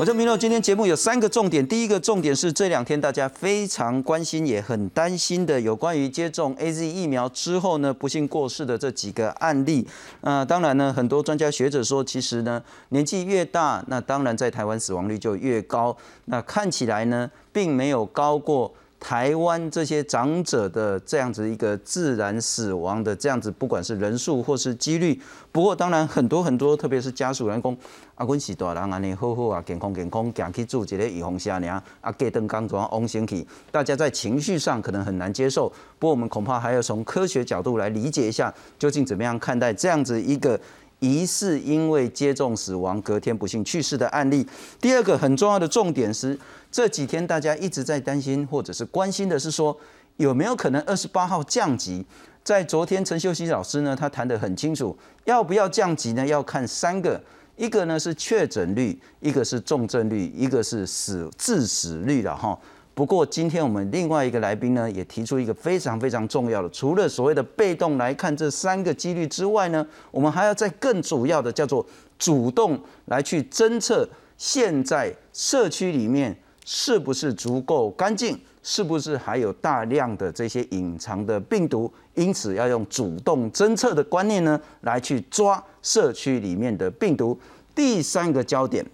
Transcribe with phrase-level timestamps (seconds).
[0.00, 1.68] 我叫明乐，今天节目有三个重点。
[1.68, 9.86] 第一个重点是这两天大家非常关心也很担心的，有关于接种 A Z 疫苗之后呢，不幸过世的这几个案例。
[10.22, 15.94] 那当然呢，很多专家学者说，其实呢，年纪越大，那当然在台湾死亡率就越高。
[16.24, 18.72] 那看起来呢，并没有高过。
[19.00, 25.18] 台湾这些长者的这样子一个自然死亡的这样子，不管是人数或是几率，
[25.50, 27.74] 不过当然很多很多，特别是家属员工，
[28.14, 35.66] 啊，阮是大人安尼好好啊，健康健康，行去住一个预防针尔，啊，隔顿刚装往先去，大家在情绪上可能很难接受。
[35.98, 40.60] 不过我们恐怕还要从科学角度来理解一下，究竟怎么样看待这样子一个
[40.98, 44.46] 疑似因为接种死亡，隔天不幸去世的案例。
[44.78, 46.38] 第二个很重要的重点是。
[46.70, 49.76] 这几天大家一直在担心或者是关心的是说，
[50.18, 52.04] 有没有可能二十八号降级？
[52.42, 56.26] 在昨天陈秀熙老师呢，他谈得很清楚，要不要降级呢？
[56.26, 57.20] 要看三个，
[57.56, 62.58] 一个呢是确诊率，一个是重症率，一个是死致死率了哈。
[62.94, 71.84] 不过今天我们另外一个来宾呢，也提出一个非常非常重要的，除了所谓的被动来看这三个几率之外呢，我们还要在更主要的叫做
[72.18, 76.36] 主动来去侦测现在社区里面。
[76.72, 78.38] 是不是足够干净？
[78.62, 81.92] 是不是还有大量的这些隐藏的病毒？
[82.14, 87.36] 因此要用主动侦测的观念呢，来去抓社区里面的病毒。
[87.74, 88.86] 第三个焦点，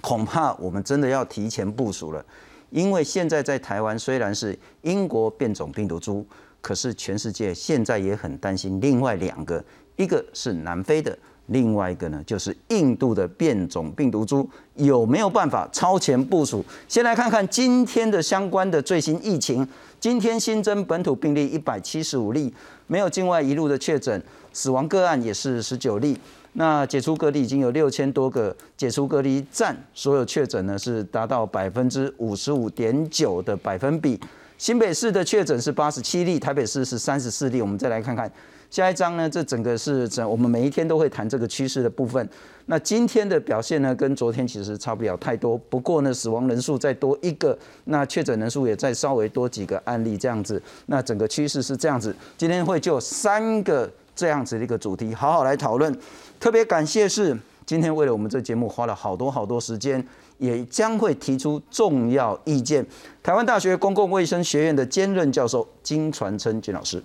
[0.00, 2.24] 恐怕我们真的要提前部署了，
[2.70, 6.26] 因为现在在台湾虽然是英国变种病毒株，
[6.60, 11.16] 可是全世界现在也很担心另外两个，一个是南非的。
[11.46, 16.64] 另外一个呢，就是印度的变种病毒株有没有办法超前部署？
[16.88, 19.66] 先来看看今天的相关的最新疫情。
[20.00, 22.52] 今天新增本土病例一百七十五例，
[22.86, 24.22] 没有境外一路的确诊，
[24.52, 26.18] 死亡个案也是十九例。
[26.54, 34.20] 那解除隔离已经有六千多个，解除隔离占所有确诊呢是达到百分之五十五点九的百分比。
[34.56, 37.60] 新北市的确诊是八十七例，台北市是三十四例。
[37.60, 38.30] 我们再来看看。
[38.74, 42.28] 下一章呢，这整个是整我们每一天都会谈这个趋势的部分。
[42.66, 45.56] 那今天的表现呢，跟昨天其实差不了太多。
[45.56, 50.60] 不过呢，死亡人数再多一个，那确诊人数也再稍微多几个案例这样子。
[50.86, 52.12] 那整个趋势是这样子。
[52.36, 55.96] 今天会就三个这样子的一个主题好好来讨论。
[56.40, 60.04] 特别感谢是今天为了我们这节目花了好多好多时间，
[60.38, 62.84] 也将会提出重要意见。
[63.22, 67.00] 台湾大学公共卫生学院的兼任教授金传琛金老师。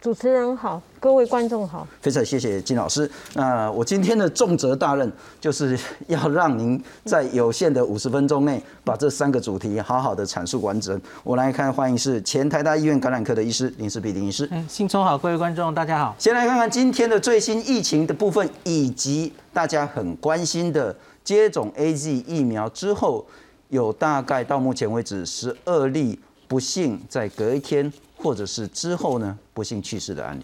[0.00, 3.10] 主持人好，各位观众好，非常谢谢金老师。
[3.34, 5.76] 那我今天的重责大任就是
[6.06, 11.00] 要让您在有限的五十分钟内把这三个主题好好的阐述完整。
[11.24, 14.48] 我来看，欢迎是前台大医院感染科的医师林世碧林医师。
[14.52, 16.14] 嗯，新聪好，各位观众大家好。
[16.16, 20.94] 先来看看今天的最新疫情的部分，以及大家很关心的
[21.24, 23.26] 接种 A Z 疫苗之后，
[23.70, 27.92] 有大概到目前为止十二例不幸在隔一天。
[28.18, 30.42] 或者是之后呢，不幸去世的案例。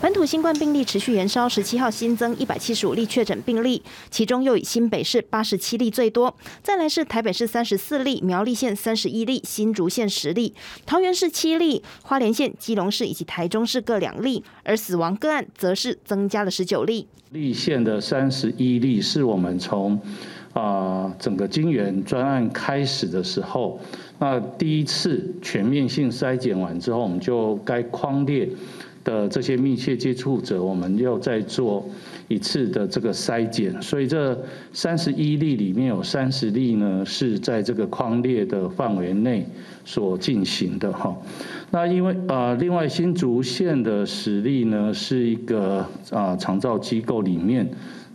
[0.00, 3.80] 本土新冠病例持续延烧，十七号新增一百七十五例确诊病例，
[4.10, 10.54] 其中又以新北市八十七例最多，再来是台北市三十四例，苗栗县三十一例，新竹县十例，
[10.84, 17.06] 桃园市七例，花莲县、基隆市以及台中市各两例，而死亡个案则是增加了十九例。
[17.30, 20.00] 立县的三十一例是我们从
[20.52, 23.78] 啊整个金源专案开始的时候。
[24.22, 28.48] 那第一次全面性筛检完之后，我们就该框列
[29.02, 31.84] 的这些密切接触者，我们要再做
[32.28, 33.82] 一次的这个筛检。
[33.82, 34.40] 所以这
[34.72, 39.44] 三十一例里面有三十例呢是在这个框列的范围内
[39.84, 41.12] 所进行的哈。
[41.72, 47.68] 那因为呃，另外新竹县的实例呢是一个啊长照机构里面。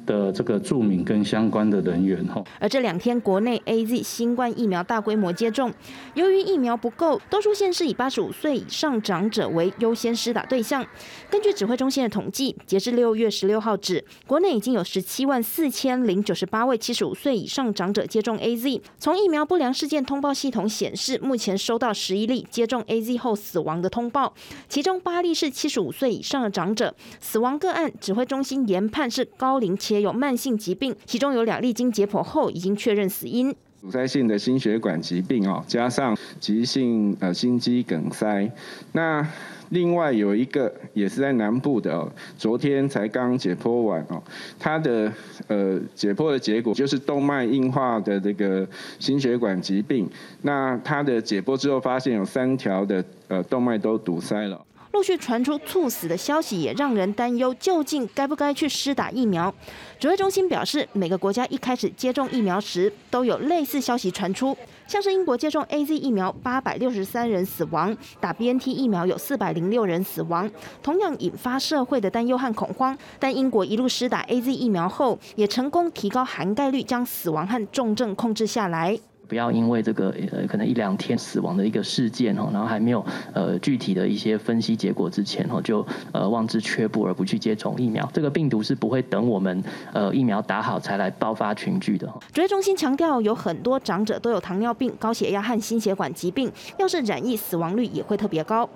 [0.08, 5.72] 的这个著名跟相关的人员哈，而这两天国内 A Z 新冠疫苗大规模接种，
[6.16, 10.84] 由于疫苗不够，多数县市以八十五岁以上长者为优先施打对象。
[11.30, 18.82] 根据指挥中心的统计，截至六月十六号止，国内已经有十七万四千零九十八位七十五岁以上长者接种 A Z。
[18.98, 24.34] 从疫苗不良事件通报系统显示，目前收到十一例接种 A Z 后死亡的通报，
[24.70, 30.08] 其中八例是七十五岁以上的长者，死亡个案指挥中心研判是高龄且。
[30.08, 33.54] 有慢性疾病，其中有两例经解剖后已经确认死因。
[33.82, 38.50] 阻塞性的心血管疾病哦，加上急性呃心肌梗塞。
[38.94, 39.28] 那
[39.70, 44.22] 另外有一个也是在南部的哦，昨天才刚解剖完哦，
[44.58, 45.12] 他的
[45.48, 48.66] 呃解剖的结果就是动脉硬化的这个
[49.00, 50.10] 心血管疾病。
[50.44, 54.64] 那他的解剖之后发现有三条的呃动脉都堵塞了。
[54.98, 59.54] 陆续传出猝死的消息，也让人担忧，究竟该不该去施打疫苗？
[60.00, 64.58] 指挥中心表示，每个国家一开始接种疫苗时都有类似消息传出，
[64.88, 70.50] 像是英国接种 A Z 疫苗八百六十三人死亡，打 B N T 疫苗有四百零六人死亡，
[70.82, 72.98] 同样引发社会的担忧和恐慌。
[73.20, 79.00] 但英国一路施打 A Z 疫苗后，也成功提高含盖率，将死亡和重症控制下来。
[79.28, 88.08] 不要因为这个呃可能一两天死亡的一个事件哦，然后还没有呃具体的一些分析结果之前哦，就呃望之却步而不去接种疫苗。
[88.14, 89.64] 这个病毒是不会等我们
[89.94, 92.08] 呃疫苗打好才来爆发群聚的。
[92.32, 98.68] 指挥中心强调，有很多长者都有糖尿病、高血压和心血管疾病，要是染疫，死亡率也会特别高。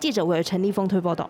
[0.00, 1.28] 记者韦尔陈立峰推报道。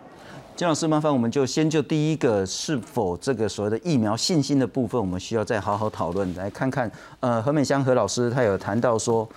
[0.59, 6.91] 金老师，麻烦我们就先就第一个是否这个所谓的疫苗信心的部分，我们需要再好好讨论，来看看。
[7.21, 9.29] 呃，何美香何老师他有谈到说，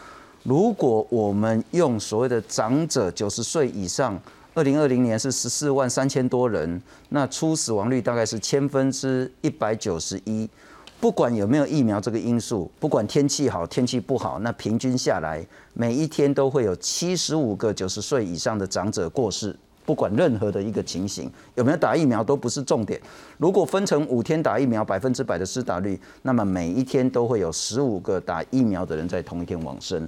[0.42, 4.20] 如果我们用所谓的长者九十岁以上，
[4.56, 10.50] 二零二零年是十四万三千多人，那出死亡率大概是千分之一百九十一。
[11.00, 19.56] 不管有没有疫苗这个因素，不管天气好天气不好，那平均下来，每一天都会有七十五个九十岁以上的长者过世。
[19.86, 23.00] 不管任何的一个情形，有没有打疫苗都不是重点。
[23.38, 30.08] 如果分成五天打疫苗，百分之百的施打率，那么每一天都会有十五个打疫苗的人在同一天往生。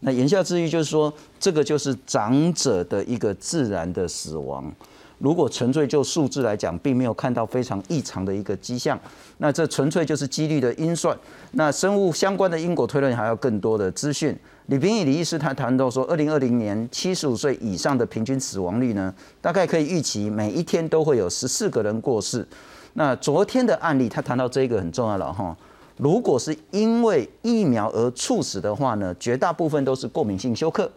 [0.00, 4.70] 那言下之意就是说，这个就是长者的一个自然的死亡。
[5.18, 9.00] 如果纯粹就数字来讲，并没有看到非常异常的一个迹象，
[9.38, 11.16] 那这纯粹就是几率的因算。
[11.52, 14.36] 那生物相关的因果推论还要更多的资讯。
[14.68, 22.46] 李平义李医师他谈到说，二零二零年七十五岁以上的平均死亡率呢，大概可以预期每一天都会有十四个人过世。
[22.94, 25.54] 那昨天的案例，他谈到这个很重要了哈。
[25.98, 30.90] 如果是因为疫苗而猝死的话呢，绝大部分都是过敏性休克。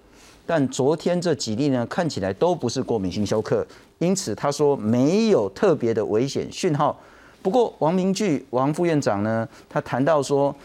[0.46, 3.68] 但昨天这几例呢，看起来都不是过敏性休克，
[3.98, 6.98] 因此他说没有特别的危险讯号。
[7.42, 10.56] 不过王明炬王副院长呢，他谈到说，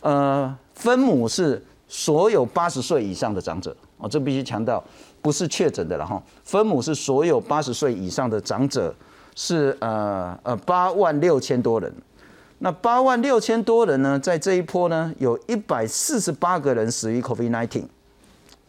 [0.00, 1.64] 呃，分母是。
[1.94, 4.82] 所有八十岁以上的长者，哦，这必须强调，
[5.20, 6.20] 不是确诊的了哈。
[6.42, 8.94] 分母是所有八十岁以上的长者，
[9.36, 11.92] 是呃呃八万六千多人。
[12.60, 17.84] 那八万六千多人呢，在这一波呢，有一百四十八个人死于 COVID-19，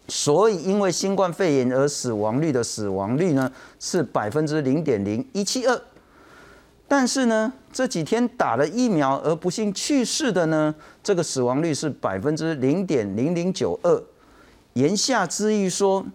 [0.09, 3.49] 所以因为新冠肺炎而死亡率的死亡率呢，
[3.79, 5.81] 是百分之零点零一七二。
[6.89, 10.73] 但是呢，这几天打了疫苗而不幸去世的呢，
[11.03, 14.03] 这个死亡率是百分之零点零零九二。
[14.73, 16.05] 言下之意说，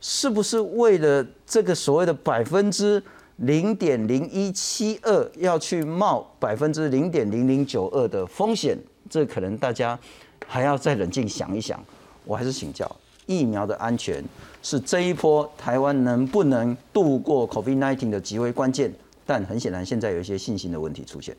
[0.00, 3.00] 是不是为了这个所谓的百分之
[3.36, 8.76] 零点零一七二，要去冒百分之零点零零九二的风险？
[9.08, 9.98] 这可能大家
[10.46, 11.80] 还要再冷静想一想。
[12.24, 12.90] 我还是请教，
[13.26, 14.22] 疫苗的安全
[14.62, 18.92] 是这一波台湾能不能度过 COVID-19 的极为关键。
[19.26, 21.34] 但很显然，现在有一些信心的问题出现。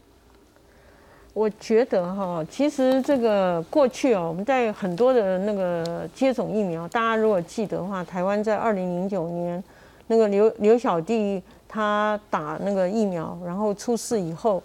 [1.34, 9.62] 我觉得哈，其实这个过去哦，我们在很多的那个接种疫苗，大家如果记得的话，台湾在二零零九年
[10.08, 14.64] 那个刘刘小弟他打那个疫苗，然后出事以后，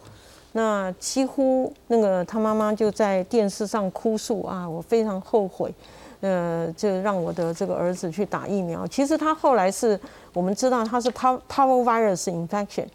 [0.53, 5.75] 那几乎那个他妈妈就在电视上哭诉啊，我非常后悔，
[6.21, 8.87] 呃，就让我的这个儿子去打疫苗。
[8.87, 9.99] 其实他后来是
[10.33, 12.87] 我们知道他是 power power virus infection。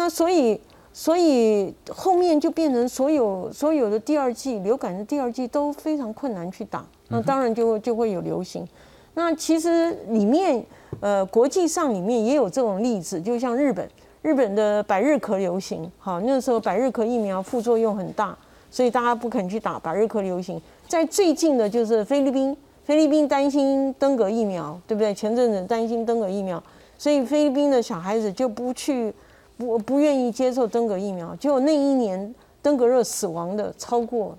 [0.00, 0.58] 那所以，
[0.94, 8.66] 所以后面就变成所有所有的第二季流感的第二季都非常困难去打，那当然就就会有流行。
[9.12, 10.64] 那其实里面
[11.00, 13.86] 呃国际上里面也有这种例子，就像日本，
[14.22, 18.34] 日本的百日咳流行，好那时候百日咳疫苗副作用很大，
[18.70, 20.58] 所以大家不肯去打百日咳流行。
[20.88, 25.12] 在最近的就是菲律宾，菲律宾担心登革疫苗，对不对？
[25.12, 26.62] 前阵子担心登革疫苗，
[26.96, 29.12] 所以菲律宾的小孩子就不去。
[29.60, 34.34] 不不愿意接受登革疫苗，结果那一年登革热死亡的超过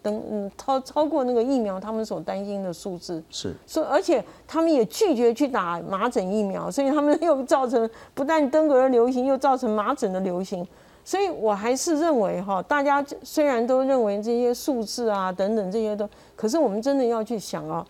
[0.00, 10.64] 登嗯超超过那个疫苗他们所担心的数字是，所以而且他们也拒绝去打麻疹疫苗，所以他们又造成不但登革热流行，又造成麻疹的流行。
[11.04, 17.84] 所以我还是认为哈，大家虽然都认为这些数字啊等等这些都，可是我们真的要去想啊，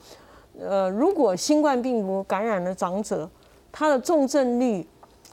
[0.58, 3.28] 呃，如果新冠病毒感染了长者，
[3.70, 4.86] 他的重症率。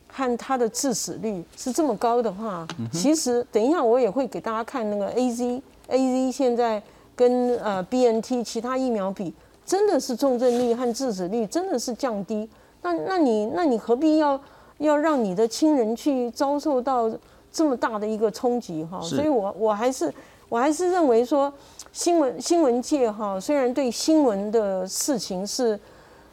[0.07, 6.81] 看它的致死率是这么高的话，其实等一下我也会给大家看那个 A Z A Z 现在
[7.15, 9.33] 跟呃 B N T 其他疫苗比，
[9.65, 12.49] 真的是重症率和致死率真的是降低。
[12.81, 14.39] 那那你那你何必要
[14.79, 17.11] 要让你的亲人去遭受到
[17.51, 18.99] 这么大的一个冲击哈？
[19.01, 20.11] 所以我我还是
[20.49, 21.51] 我还是认为说
[21.91, 25.79] 新闻新闻界哈，虽然对新闻的事情是。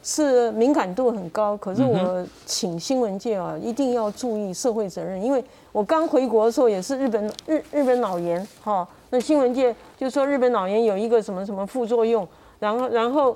[0.07, 12.25] 是敏感度很高，可是我请新闻界啊一定要注意社会责任，因为我刚回国的时候也是日本日日本脑炎哈，那新闻界就说日本脑炎有一个什么什么副作用，
[12.59, 13.35] 然后然后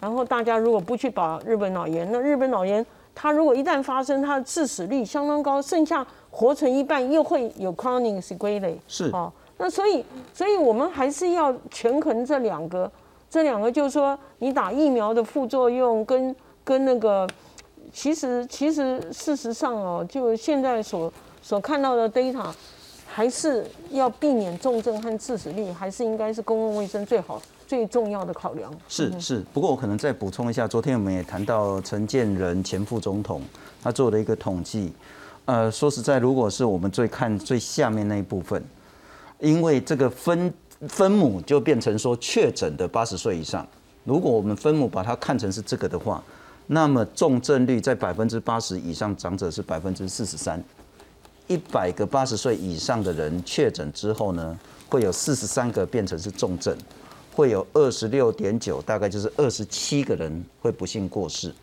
[0.00, 12.90] 然后大家如果不去保日本脑炎，那日本脑炎它如果一旦发生，它的致死率相当高，剩下活成一半又会有 chronic sequelae 是哦，那所以所以我们还是要权衡这两个。
[13.28, 17.28] 这两个就是说，你打疫苗的副作用跟跟那个，
[17.92, 22.46] 其实其实事实上哦，就现在所所看到的 data，
[23.06, 28.72] 还是要避免重症和致死率，还是应该是公共卫生最好最重要的考量。
[28.88, 33.42] 是是，不过我可能再补充一下，昨天我们也谈到陈建仁前副总统
[33.82, 34.92] 他做的一个统计，
[35.46, 38.64] 呃，说实在，如果是我们最看最下面那一部分，
[39.40, 40.54] 因为这个分。
[40.88, 43.66] 分母就变成说确诊的八十岁以上，
[44.04, 46.22] 如果我们分母把它看成是这个的话，
[46.66, 50.62] 那么重症率在百分之八十以上长者是百分之四十三，
[51.46, 56.76] 一百个八十岁以上的人确诊之后呢，会有四十三个变成是重症，
[57.32, 61.54] 会有二十六点九，大概就是二十七个人会不幸过世。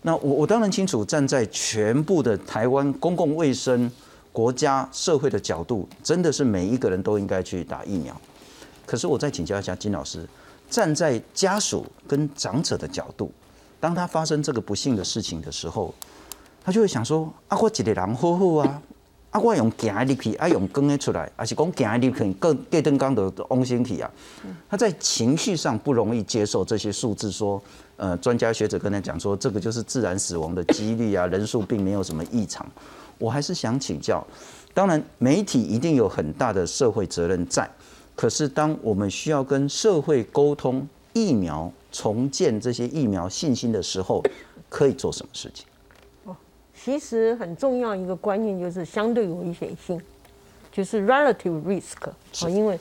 [0.00, 3.88] 那我我当然清楚，站在全部的台湾公共卫生、
[4.32, 8.20] 国家社会的角度，真的是每一个人都应该去打疫苗。
[8.92, 10.28] 可是我再请教一下金老师，
[10.68, 13.32] 站在家属跟长者的角度，
[13.80, 15.94] 当他发生这个不幸的事情的时候，
[16.62, 18.82] 他就会想说：啊，我一个人好好啊，
[19.30, 24.10] 啊，我用行入去，啊，用跟的出来，还是讲行入去，更电灯光的翁身体啊？
[24.68, 27.62] 他在情绪上不容易接受这些数字，说，
[27.96, 32.70] 呃，专家学者跟他讲说，这个就是自然死亡的几率啊，人数并没有什么异常。
[33.16, 34.22] 我还是想请教，
[34.74, 37.66] 当然媒体一定有很大的社会责任在。
[38.14, 44.22] 可是，当我们需要跟社会沟通疫苗重建这些疫苗信心的时候，
[44.68, 45.66] 可以做什么事情？
[46.24, 46.36] 哦，
[46.74, 50.00] 其实很重要一个观念就是相对危险性，
[50.70, 52.08] 就是 relative risk
[52.44, 52.78] 啊，因为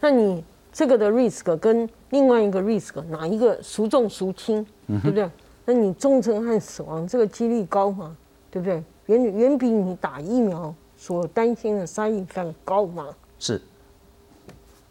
[0.00, 5.28] 那你这个的 risk 跟另外一个 risk 哪一个孰重孰轻，对不对？
[5.64, 8.16] 那你重症和死亡这个几率高吗？
[8.50, 8.82] 对不对？
[9.06, 13.08] 远远比你打疫苗所担心的 side effect 高吗？
[13.38, 13.60] 是。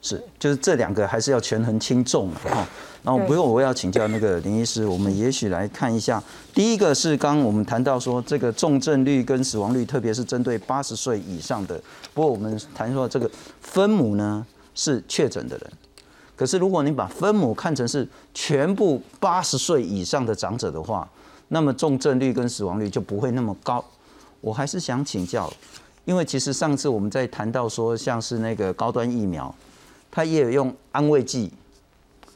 [0.03, 2.67] 是，就是这两个还是要权衡轻重哈。
[3.01, 6.21] 然后不用我要请教那个林医师，我们也许来看一下。
[6.53, 11.81] 第一个是刚我们谈到说这个重症率跟死亡率，特别是针对八十岁以上的。
[12.13, 13.29] 不过我们谈说这个
[13.61, 14.45] 分母呢
[14.75, 15.71] 是确诊的人，
[16.35, 21.07] 可是如果你把分母看成是全部八十岁以上的长者的话，
[21.47, 23.83] 那么重症率跟死亡率就不会那么高。
[24.41, 25.51] 我还是想请教，
[26.03, 29.53] 因为其实上次我们在谈到说像是那个高端疫苗。
[30.15, 31.51] 他也有用安慰剂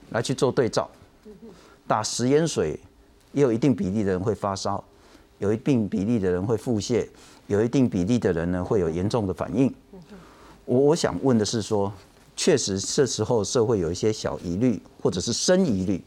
[0.10, 0.90] 来去做对照，
[1.86, 2.80] 打食盐水
[3.34, 4.84] 也有一定比例的人会发烧，
[5.38, 7.08] 有一定比例的人会腹泻，
[7.46, 9.72] 有一定比例的人呢会有严重的反应。
[10.66, 11.94] 我我想问的是说，
[12.36, 16.04] 确实这时候社会有一些小疑虑或者是深疑虑，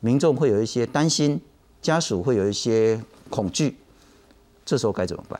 [0.00, 1.38] 民众会有一些担心，
[1.82, 3.76] 家属会有一些恐惧，
[4.64, 5.38] 这时候该怎么办？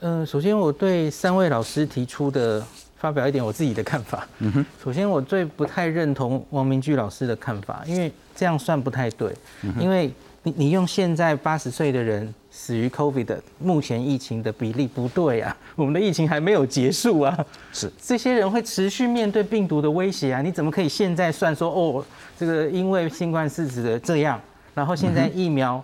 [0.00, 2.64] 嗯，首先我对三位老师提出的。
[2.98, 4.26] 发表一点我自己的看法。
[4.38, 9.32] 嗯哼，首先我最不太认同王明居老师的看法，因为这样算不太对。
[9.80, 10.12] 因为
[10.42, 17.46] 你你用现在八十岁的人死于 COVID 的目前疫情的比例不对啊， 我们的疫情还没有结束啊。
[17.72, 22.04] 是，这些人会持续面对病毒的威胁啊，你怎么可以现在算说哦，
[22.38, 24.40] 这个因为新冠是指的这样，
[24.74, 25.82] 然后现在疫苗。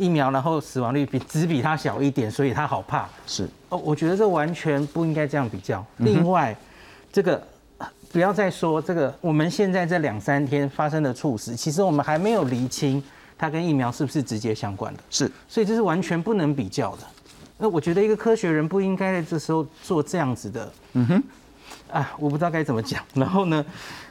[0.00, 3.06] 疫苗，然后死亡率比只比它小一点，所以它好怕。
[3.26, 5.84] 是哦，我觉得这完全不应该这样比较。
[5.98, 6.56] 另外，
[7.12, 7.40] 这个
[8.10, 13.02] 不要再说这个，我们现在这两三天发生的猝死，其实我们还没有厘清
[13.36, 15.00] 它跟疫苗是不是直接相关的。
[15.10, 17.02] 是，所以这是完全不能比较的。
[17.58, 20.72] 那我觉得一个科学人不应该在这时候做这样子的。
[20.94, 21.22] 嗯哼。
[21.92, 23.02] 啊，我不知道该怎么讲。
[23.14, 23.64] 然后呢，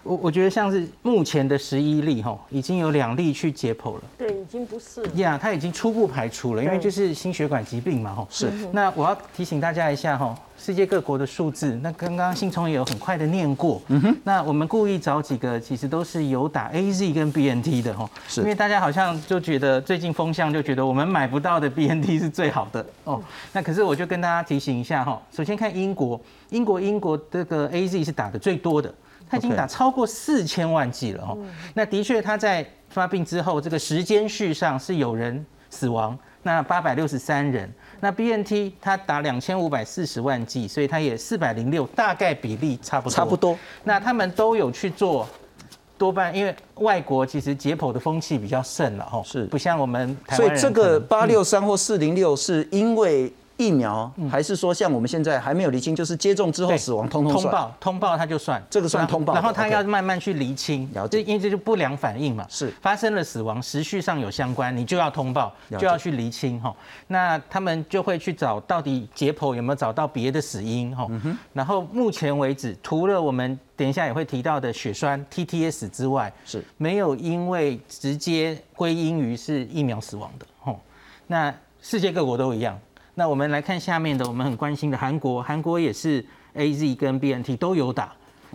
[0.03, 4.01] 我我觉得像是目前的十一例哈，已经有两例去解剖了。
[4.17, 5.03] 对，已经不是。
[5.15, 8.27] 呀，他已经初步排除了，因为就是心血管疾病嘛哈。
[8.29, 8.51] 是。
[8.71, 13.81] 那我要提醒大家一下哈，世界各国的数字，那刚刚信聪也有很快的念过。
[13.87, 14.15] 嗯哼。
[14.25, 18.07] 那我们故意找几个，其实都是有打 A Z 跟 B N T 的哈。
[18.27, 18.41] 是。
[18.41, 23.23] 因为大家好像就觉得最近风向就觉得我们买不到的 B N T 是最好的哦。
[23.53, 26.19] 那可是我就跟大家提醒一下哈，首先看英国。
[26.49, 28.93] 英国英国这个 A Z 是打的最多的，
[29.29, 31.37] 他已经打超过四千万剂了哦。
[31.73, 37.71] 那的确他在发病之后，这个时间序上是有人死亡，那八百六十三人。
[37.99, 43.15] 那 B N T 它打两千五百四十万剂，所以它也四百零六，大概比例差不多。
[43.15, 43.57] 差不多。
[43.83, 45.27] 那他们都有去做
[45.97, 57.33] 多半因为外国其实解剖的风气比较盛了哈，是不像我们台所以这个八六三或四零六是因为疫苗，还是说像我们现在还没有厘清，就是接种之后死亡通通？
[57.33, 66.73] 通报，通报他就算这个算通报然后他要慢慢去厘清，这因为这就不良反应嘛，是发生了死亡，时序上有相关，你就要通报，就要去厘清哈。
[67.07, 71.05] 那他们就会去找到底解剖有没有找到别的死因哈。
[71.09, 80.79] 嗯然后目前为止，除了我们等一下也会提到的血栓 TTS 之外，是没有因为直接归因于是疫苗死亡的吼。
[81.27, 82.79] 那世界各国都一样。
[83.19, 88.13] 那我们来看下面的，我们很关心的韩国，韩国也是 A Z 跟 B N T 都有打。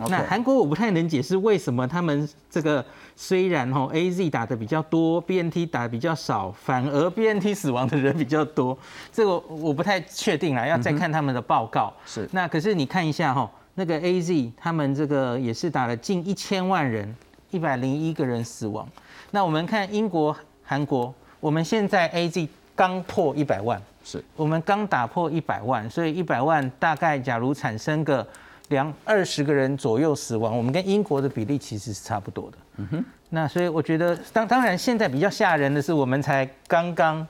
[0.09, 2.83] 那韩国我不太能解释为什么他们这个
[3.15, 8.75] 虽然吼 A Z 打的比较多，B N T 打的比较少，反而 B N T 死亡的人比较多，
[9.13, 11.93] 这个我不太确定啦，要再看他们的报告。
[12.03, 17.15] 是那可是你看一下哈，那个 A Z 他们这个也是打了近一千万人，
[17.51, 18.89] 一百零一个人死亡。
[19.29, 28.25] 那我们看英国、韩国，我们现在 A Z 刚破一百万，是我们刚打破一百万，所以一百万大概假如产生个
[28.69, 32.57] 两二十个人左右死亡，我们跟英国的比例其实是差不多的。
[32.77, 37.27] 嗯哼，那所以我觉得当当然现在比较吓人的是，我们才刚刚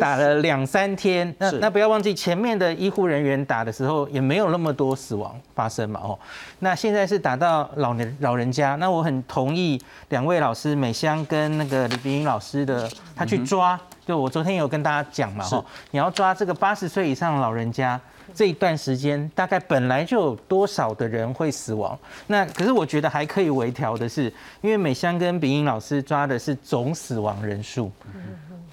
[0.00, 6.18] 打了两三天，那那不要忘记前面的医护人员打的时候也没有那么多死亡发生嘛哦，
[6.60, 15.54] 那现在是打到老年老人家，那我很同意两位老师美香跟那个李碧英老师的，他去抓，就我昨天有跟大家讲嘛是。
[15.54, 18.00] 哈，你要抓这个八十岁以上的老人家。
[18.34, 27.92] 这一段时间大概本来就有多少的人会死亡，那可是我觉得还可以微调的是，因为美香跟炳英老师抓的是总死亡人数，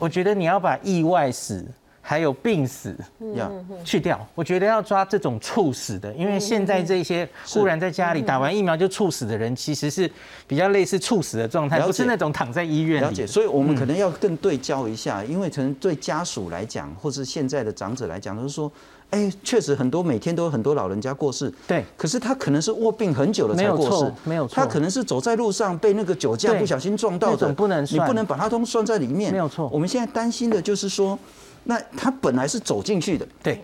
[0.02, 1.64] 我觉得你要把意外死
[2.02, 2.96] 还有病死
[3.36, 3.52] 要，
[3.86, 10.10] 去掉，我觉得要抓这种猝死的，因为现在这些忽然在家里打完疫苗就猝死的人，其实是
[10.48, 13.06] 比较类似猝死的状态，不是那种躺在医院里。
[13.06, 18.72] 了解，所以我们可能要更对焦一下，因为可能对家属来讲，或是现在的长者来讲，都是说，
[19.12, 21.86] 哎，确实很多每天都有很多老人家过世，对。
[21.96, 29.70] 可是他可能是卧病很久了才过世，没有错他可能是走在路上被那个酒驾不小心撞到的不能你不能把它都算在里面，没有错。
[29.72, 31.18] 我们现在担心的就是说，
[31.64, 33.62] 那他本来是走进去的，对，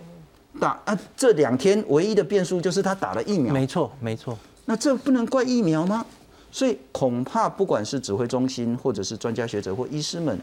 [0.60, 6.06] 打啊，这两天唯一的变数就是他打了疫苗，没错，没错，那这不能怪疫苗吗？
[6.52, 10.40] 所以恐怕不管是指挥中心，或者是专家学者或医师们，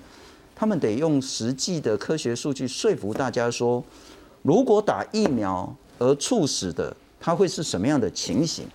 [0.55, 3.83] 他们得用实际的科学数据说服大家说，
[4.43, 8.67] 如果打疫苗而猝死的，它会是什么样的情形？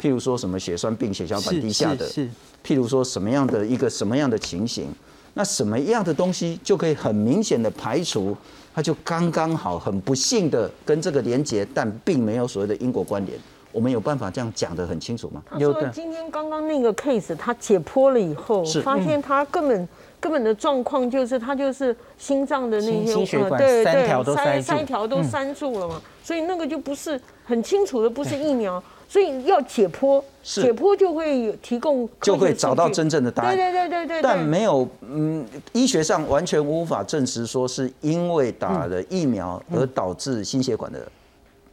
[0.00, 2.30] 譬如说什么血栓病、血小板低下的，是是。
[2.62, 4.86] 譬如说什么样的一个什么样的情形，
[5.34, 8.36] 那什么样的东西就可以很明显的排除，
[8.74, 13.38] 它就刚刚好很不幸的跟这个连结，但并没有所谓的因果关联。
[13.72, 15.42] 我们有办法这样讲得很清楚吗？
[15.50, 15.80] 他有的。
[15.80, 19.88] 说今天刚刚那个 case，他解剖了以后，发现他根本
[20.20, 33.56] 根本的状况就是他就是心脏的那些血管呃对对三条都塞三条都塞住了嘛，所以那个就不是很清楚的，不是疫苗，所以要解剖，解剖就会有提供就会找到真正的答案。
[33.56, 41.06] 对对对对对，但没有，嗯，医学上完全无法证实说是因为打了疫苗而导致心血管的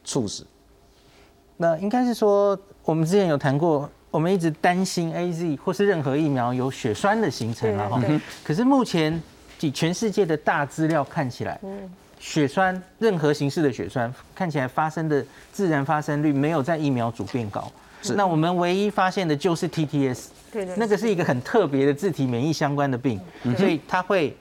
[0.04, 0.46] 猝死。
[1.58, 8.04] 那应该是说，我们之前有谈过，我们一直担心 A Z 或是任何疫苗有血栓的形成啊。
[8.44, 9.22] 可是目前
[9.60, 11.60] 以全世界的大资料看起来，
[12.22, 17.70] 血栓任何形式的血栓看起来发生的自然发生率没有在疫苗组变高。
[18.02, 18.14] 是。
[18.14, 24.38] 那我们唯一发现的就是 TTS，对对那个是一个很特别的自体免疫相关的病，嗯所以它会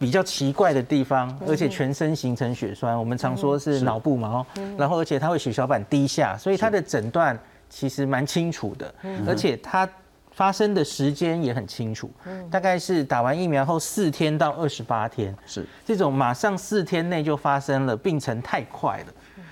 [0.00, 7.38] 比较奇怪的地方，而且全身形成血栓，我们常说是脑部嘛哦，然后而且它会血小板低下，所以它的诊断
[7.70, 8.92] 其实蛮清楚的，
[9.24, 9.88] 而且它
[10.32, 12.10] 发生的时间也很清楚，
[12.50, 15.64] 大概是打完疫苗后四天到二十八天，是。
[15.84, 19.06] 这种马上四天内就发生了，病程太快了。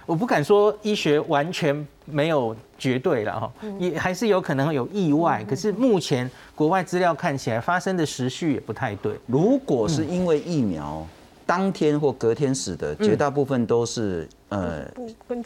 [0.06, 5.44] 我不敢说医学完全没有绝对了哈，也还是有可能有意外。
[5.48, 9.12] 可是目前国外资料看起来发生的时序也不太对。
[9.26, 11.06] 如果是因为疫苗
[11.50, 14.84] 当天或隔天死的，绝大部分都是呃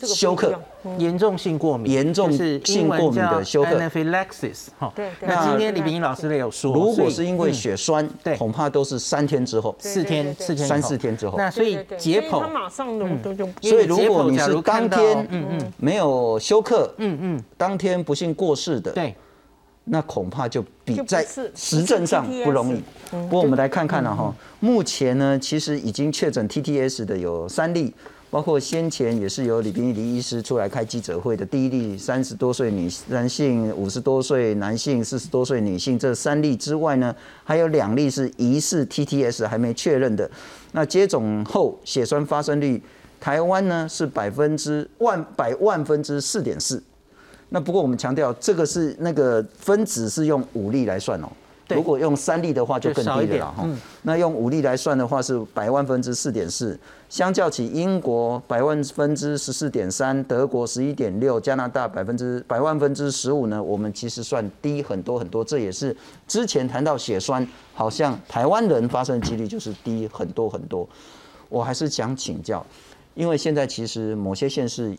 [0.02, 0.52] 休克。
[0.98, 3.70] 严重性过敏，严重是性过敏的休克。
[3.70, 4.92] anaphylaxis 哈。
[4.94, 5.26] 对对。
[5.26, 9.74] 那今天李冰英老师也有说，如果是因为嗯血栓，对恐怕都是三天之后。
[9.78, 11.38] 四天四天三四天之后。
[11.38, 15.72] 那所以解剖所以他马上的都就所以如果你是当天嗯嗯。
[15.78, 19.16] 没有休克，嗯嗯，当天不幸过世的，对，
[19.84, 22.78] 那恐怕就比在实证上不容易。
[23.12, 27.94] 嗯不过我们来看看了哈，目前呢，其实已经确诊 TTS 的有三例，
[28.28, 40.28] 包括先前也是由李斌李医师出来开记者会的第一例三十多岁女男性、五十多岁男性、四十多岁女性这三例之外呢，还有两例是疑似 TTS 还没确认的。
[40.72, 42.82] 那接种后血栓发生率，
[43.20, 46.82] 台湾呢是百分之万百万分之四点四。
[47.50, 51.28] 那不过我们强调，这个是那个分子是用五例来算哦。
[51.70, 53.66] 如果用三例的话就更低了哈。
[54.02, 56.78] 那用五例来算的话是百万分之四点四，
[57.08, 65.42] 相较起英国百万分之十四点三，德国十一点六，加拿大百分之百万分之十五呢，我们其实算低很多很多。
[65.42, 65.96] 这也是
[66.28, 70.86] 之前谈到血栓，好像台湾人发生的几率就是低很多很多。
[71.48, 72.64] 我还是想请教，
[73.14, 74.94] 因为现在其实某些县市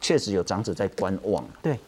[0.00, 1.44] 确实有长者在观望。
[1.62, 1.78] 对。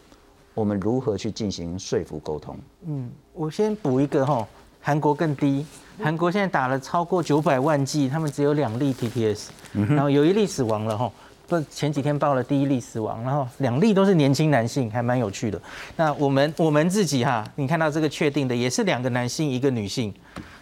[0.54, 2.56] 我们如何去进行说服沟通？
[2.84, 4.44] 嗯，我先补一个哈，
[4.80, 5.64] 韩国更低，
[6.02, 11.08] 韩国现在打了超过九百万剂，他们只有两例 TPS，然后有一例死亡了哈，
[11.46, 15.62] 不前几天报了第一例死亡，然后两例都是年轻男性，还蛮有趣的。
[15.94, 20.12] 那我们我们自己哈，你看到这个确定的也是两个男性一个女性，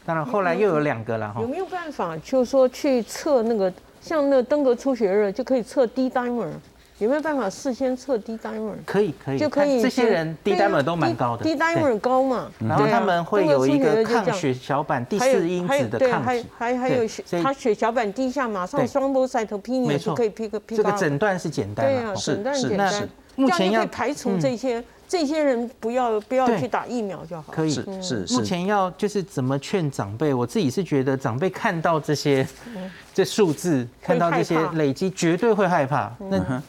[0.05, 1.41] 当然后来又有两个了哈。
[1.41, 6.51] 有没有办法就是说去测那个像那登革出血热就可以测 D dimer？
[6.99, 8.73] 有没有办法事先测低 dimer？
[8.87, 9.83] 可以可以，就可以。
[9.83, 12.51] 这些人低 dimer 都蛮高的，低 dimer 高嘛。
[12.59, 23.09] 然后他们会有一个抗血小板第四因子的抗体，还还还有血，他血小板低下，马上双波塞头皮尼就可以 pick pick 这个诊断是简单，对啊，诊断简单。
[23.35, 27.53] 目前要排除这些这些人，不要不要去打疫苗就好。
[27.53, 28.35] 可以是是。
[28.35, 32.49] 目前要就是怎么劝长辈，我自己是觉得长辈看到这些
[33.13, 36.11] 这数字，看到这些累积，绝对会害怕。
[36.31, 36.63] 那。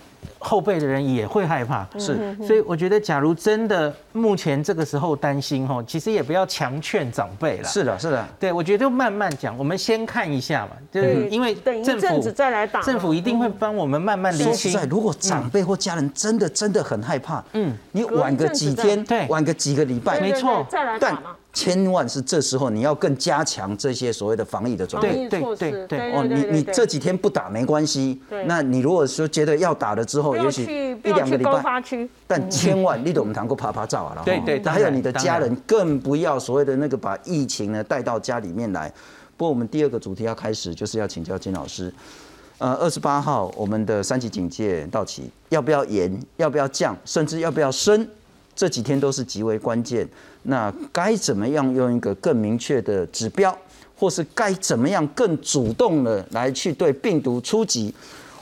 [0.48, 7.66] 后辈的人也会害怕，是，所以我觉得，假如真的目前这个时候担心哈，其实也不要强劝长辈了。
[7.66, 14.72] 是的，是的，对，我觉得慢慢讲，我们先看一下嘛，就是因为政府再来打，政府一定会帮我们慢慢理清。
[14.72, 21.36] 在，如果长辈或家人真的真的很害怕，嗯，你晚个几天，对，晚个几个礼拜，没错，再来打嘛。
[21.58, 25.28] 千万是这时候你要更加强这些所谓的防疫的准备。
[25.28, 26.14] 对对对对。
[26.14, 28.22] 哦，你你这几天不打没关系。
[28.46, 30.62] 那你如果说觉得要打了之后，也许
[31.04, 31.82] 一两个礼拜。
[32.28, 34.22] 但千万你懂堂够啪啪照啊！
[34.24, 34.62] 对对。
[34.72, 38.88] 还有你的家人更不要所谓的那个把疫情呢带到家里面来。
[39.36, 41.92] 不过我们第二个主题要开始，就是要请教金老师。
[42.60, 46.16] 呃，二十八号我们的三级警戒到期，要不要延？
[46.36, 46.96] 要不要降？
[47.04, 48.08] 甚至要不要升？
[48.58, 50.06] 这几天都是极为关键。
[50.44, 53.58] 那该怎么样用一个更明确的指标，
[53.96, 57.94] 或是该怎么样更主动的来去对病毒出击？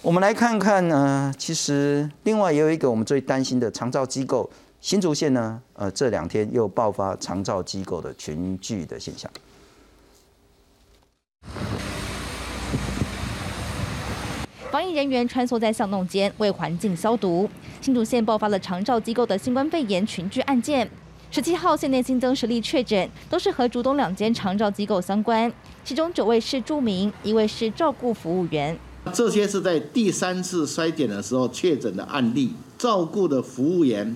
[0.02, 1.34] 我们来看看呢。
[1.38, 4.50] 其实另外也有一个我们最担心的长照机构
[4.80, 9.30] 新竹县呢，呃，这两天又爆发长照机构的群聚的现象。
[14.76, 17.50] 防疫人员穿梭在巷弄间为环境消毒。
[17.80, 20.86] 新竹县爆发了长照机构的新冠肺炎群聚案件。
[21.32, 25.50] 十七号县内新增十例确诊，都是和竹东两间长照机构相关。
[25.86, 28.78] 其中九位是住民，一位是照顾服务员。
[29.14, 32.52] 这些是在第三次筛检的时候确诊的案例。
[32.78, 34.14] 照顾的服务员，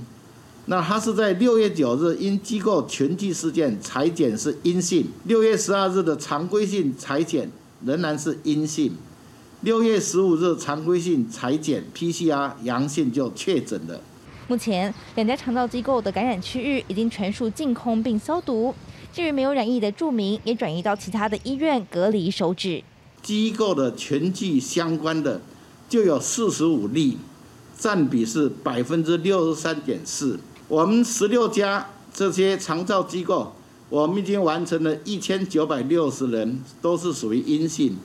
[0.66, 7.50] 那他是在六月九日因机构群聚事件裁检是阴性，六月十二日的常规性裁检
[7.86, 8.92] 仍然是阴性，
[9.62, 14.00] 六月十五日常规性裁剪 PCR 阳性就确诊了。
[14.48, 18.74] 目前两家肠道机构的感染区域已经全数净空并消毒，
[19.12, 22.82] 至于没有染疫的住民也转移到其他的医院隔离收治。
[23.22, 25.42] 机构的全聚相关的
[25.90, 27.18] 就有四十五例，
[27.78, 30.40] 占比是百分之六十三点四。
[30.70, 33.54] 我们十六家这些肠道机构，
[33.90, 37.98] 我们已经完成了一千九百六十人，都是属于阴性，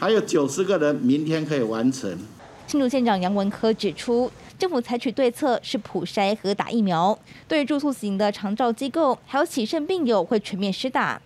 [0.00, 2.18] 还有九十个人明天可以完成。
[2.66, 4.30] 新竹县长杨文科指出。
[4.58, 11.18] 政府采取对策是普筛和打疫苗，对住宿型的长照机构还有起肾病友会全面施打。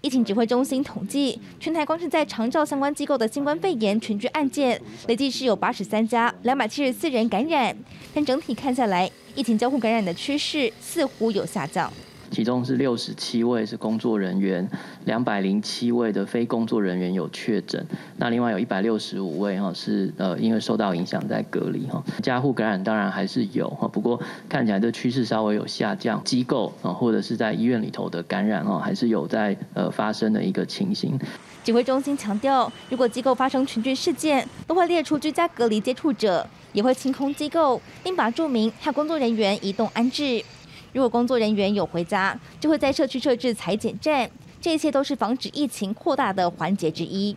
[0.00, 7.76] 疫情指挥中心统计，全台光是在长照相关机构的新冠肺炎群聚案件，累计是有八十三家，两百七十四人感染，
[8.12, 11.92] 但整体看下来，疫情交互感染的趋势似乎有下降。
[12.30, 14.68] 其中是六十七位是工作人员，
[15.04, 17.84] 两百零七位的非工作人员有确诊，
[18.16, 31.18] 那另外有一百六十五位哈是呃因为受到影响在隔离哈，家户感染当然还是有哈，不过看起来这趋势稍微有下降，机构啊或者是在医院里头的感染哈还是有在呃发生的一个情形。
[31.62, 40.42] 指挥中心强调，如果机构发生群聚事件，都会列出居家隔离接触者，也会清空机构，并把住民和工作人员移动安置。
[40.92, 47.36] 如果工作人员有回家，就会在社区设置裁剪站，这一切都是防止疫情扩大的环节之一。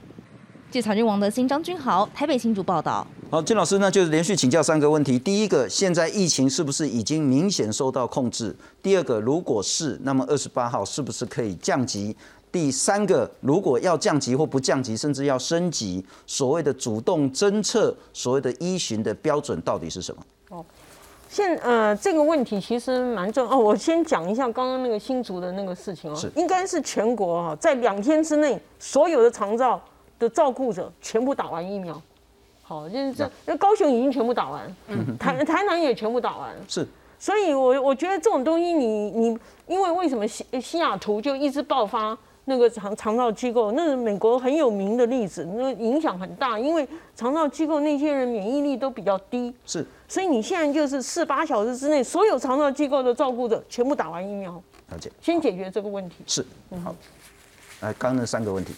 [0.71, 3.05] 记者军王的新、张君豪，台北新竹报道。
[3.29, 5.19] 好，金老师，那就是连续请教三个问题。
[5.19, 8.55] 第一个，现在疫情是不是已经明显受到控制？
[8.81, 12.15] 第二个，如果是，那么二十八号是不是可以降级？
[12.51, 20.23] 第三个，如果要降级或不降级，甚至要升级，所谓的主动侦测，所谓的依循的标准到底是什么？
[20.49, 20.65] 哦，
[21.33, 23.57] 现呃这个问题其实蛮重哦。
[23.57, 29.81] 我先讲一下刚刚那个新竹的那个事情哦，应该是全国哈在两天之内所有的长照
[30.19, 31.99] 的照顾者全部打完疫苗。
[32.61, 36.87] 好，就是这，那高雄已经全部打完，嗯，台台南也全部打完，是，
[37.19, 54.51] 所以我我觉得这种东西，你你，因为为什么西西雅图就一直爆发那个长长照机构，那是美国很有名的例子，那影响很大，因为长照机构那些人免疫力都比较低，是，所以你现在就是四八小时之内，所有长照机构的照顾者全部打完疫苗，
[54.91, 56.45] 了解，先解决这个问题，是，
[56.83, 56.95] 好，
[57.79, 58.75] 来，刚那三个问题，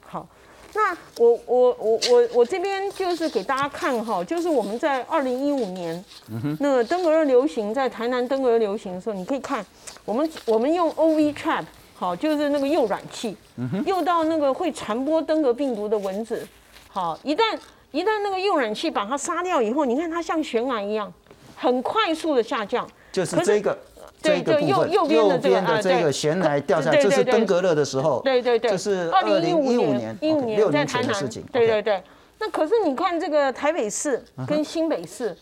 [0.00, 0.26] 好。
[0.72, 9.64] 那我我我我我这边就是给大家看哈，就是我们在二零一五年，嗯那个登革热流行在台南登革热流行的时候，你可以看
[10.06, 13.36] 我们我们用 O V trap 好，就是那个诱染器，
[13.84, 16.46] 诱到那个会传播登革病毒的蚊子，
[16.88, 17.42] 好，一旦
[17.90, 21.12] 一旦那个诱染器把它杀掉以后，你看它像悬崖一样，
[21.56, 23.76] 很快速的下降，就是这个。
[24.20, 28.20] 对，就右右边的这个悬崖掉下来，这是登革热的时候。
[28.24, 31.28] 对对对，这是二零一五年，一五年在台南。
[31.52, 32.02] 对对对，
[32.40, 35.36] 那可是你看这个台北市跟新北市，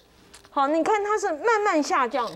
[0.50, 2.30] 好，你看它是慢慢下降。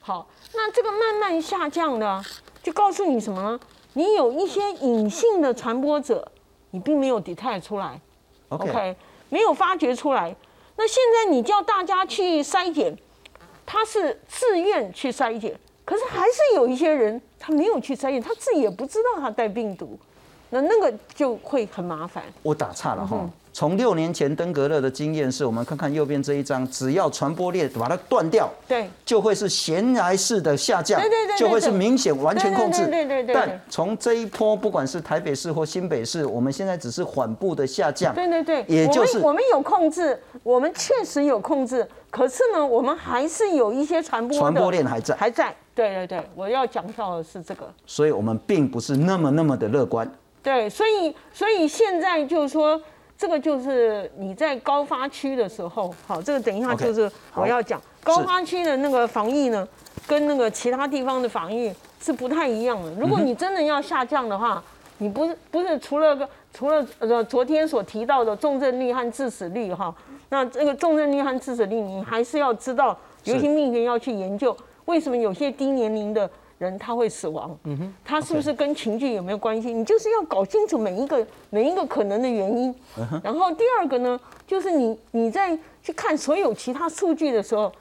[0.00, 2.20] 好，那这个慢慢下降的，
[2.60, 3.60] 就告诉你什么呢？
[3.92, 6.26] 你有一些隐性的传播者，
[6.72, 8.00] 你并没有 detect 出来。
[8.48, 8.96] OK，
[9.28, 10.34] 没有发掘出来。
[10.76, 12.96] 那现在你叫大家去筛检，
[13.64, 15.58] 他是自愿去筛检。
[15.84, 19.98] 可是还是有一些人，他没有去筛检，他自己也不知道他带病毒，
[20.48, 22.24] 那那个就会很麻烦。
[22.42, 33.32] 我打岔了哈，从六年前登革热的经验是，我们看看右边这一张，只要传播链把它断掉，对，就会是悬崖式的下降，对对对，就会是明显完全控制，对对对。
[33.32, 45.54] 但从这一波，不管是台北市或新北市，我们现在只是缓步的下降，对对对，也就是我们有控制，我们确实有控制，可是呢，我们还是有一些传播传播链还在，还在。
[45.76, 50.10] 对对对，我要讲到的是这个，所以我们并不是那么那么的乐观。
[50.42, 52.78] 对，所以所以现在就是说，
[53.16, 59.66] 这个就是你在高发区的时候，好，这个等一下就是我要讲高发区的那个防疫呢，
[60.06, 62.90] 跟那个其他地方的防疫是不太一样的。
[62.92, 64.62] 如果你真的要下降的话，
[64.98, 69.94] 你不是不是除了个除了呃昨天所提到的重症率和致死率哈，
[70.28, 74.56] 那这个重症率和致死率，你还是要知道流行病学要去研究。
[74.84, 77.56] 为什么有些低年龄的人他会死亡？
[78.04, 79.72] 他是不是跟情绪有没有关系？
[79.72, 82.74] 你就是要搞清楚每一个每一个可能的原因。
[83.22, 87.72] 然后第二个呢，就是你你在去看所有其他数据的时候，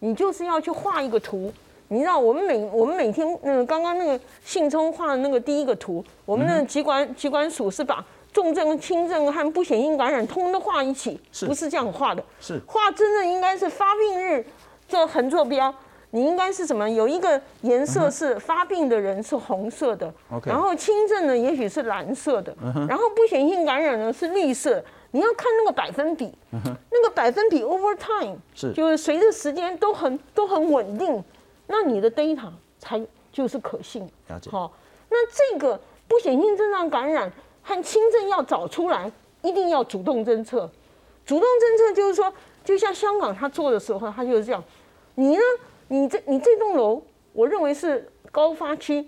[0.00, 1.52] 你就是要去画一个图。
[1.88, 12.22] 你知道我们每我们每天那个刚刚那个信聪画的那个第一个图，我们的疾管疾管署是把重症、轻症和不显性感染通通都画一起，不是这样画的。
[12.40, 14.44] 是画真正应该是发病日
[14.86, 15.74] 做横坐标。
[16.10, 16.88] 你应该是什么？
[16.88, 20.12] 有一个颜色是发病的人是红色的，
[20.44, 22.54] 然后轻症呢也许是蓝色的，
[22.88, 24.82] 然后不显性感染呢是绿色。
[25.10, 31.22] 你要看那个百分比，那个百分比 over time 是就是随着时间都很都很稳定，
[31.66, 33.00] 那你的 data 才
[33.32, 34.08] 就是可信。
[34.28, 34.50] 了解。
[34.50, 34.70] 好，
[35.08, 37.30] 那这个不显性症状感染
[37.62, 39.10] 和轻症要找出来，
[39.42, 40.70] 一定要主动侦测。
[41.24, 42.32] 主动侦测就是说，
[42.64, 44.62] 就像香港他做的时候，他就是这样。
[45.14, 45.42] 你呢？
[45.88, 49.06] 你这你这栋楼，我认为是高发区。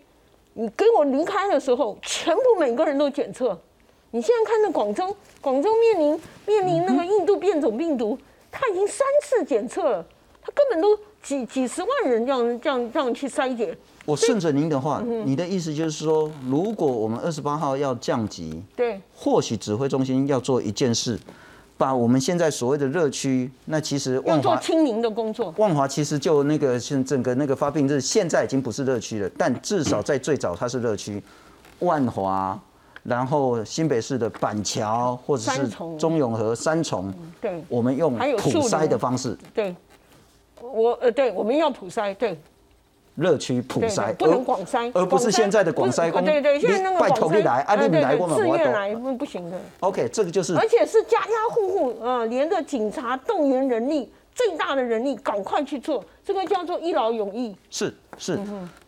[0.55, 3.57] 你给我离开的时候，全部每个人都检测。
[4.11, 8.19] 你现在看到广州，广州面临面临那个印度变种病毒，
[8.51, 10.05] 他已经三次检测了，
[10.43, 13.77] 他根本都几几十万人这样这样这样去筛检。
[14.05, 21.19] 我顺着您的话，你的意思就是说，如果我们二十八号要降级，对，或许指挥中心要做一件事。
[21.81, 25.55] 把我们现在所谓的热区，那其实要做清零的工作。
[25.57, 31.23] 万华其实就那个现整个那个发病日，现在已经不是热区了，但至少在最早它是热区。
[31.79, 32.61] 万华，
[33.03, 35.66] 然后新北市的板桥或者是
[35.97, 39.35] 中永和三重，对，我们用普筛的方式。
[39.55, 39.75] 对，
[40.61, 42.38] 我呃，对，我们要普筛，对。
[43.16, 46.25] 热区普筛，不能广筛，而不是现在的广筛工。
[46.25, 48.37] 对对，现在那个拜托你来，安利来过吗？
[48.37, 49.61] 自愿来不不行的。
[49.81, 57.55] OK，这个就是，而且是家家户户呃，连着警察动员人力，最大的人力赶快去做，这个叫做一劳永逸。
[57.68, 58.38] 是是，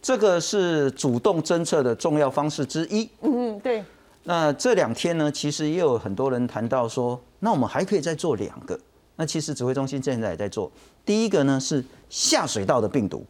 [0.01, 3.09] 这个是主动侦测的重要方式之一。
[3.21, 3.85] 嗯嗯，对。
[4.25, 8.79] 那这两天呢，其实也有很多人谈到说，那我们还可以再做两个。
[9.17, 10.71] 那其实指挥中心现在也在做。
[11.05, 13.27] 第一个呢是下水道的病毒。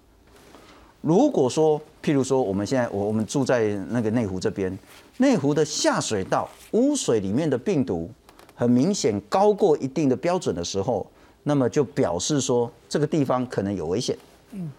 [1.02, 4.76] 如果说，譬如说，我们现在我我们住在那个内湖这边，
[5.18, 8.08] 内湖的下水道污水里面的病毒
[8.54, 11.04] 很明显高过一定的标准的时候，
[11.42, 14.16] 那么就表示说这个地方可能有危险。
[14.52, 14.70] 嗯。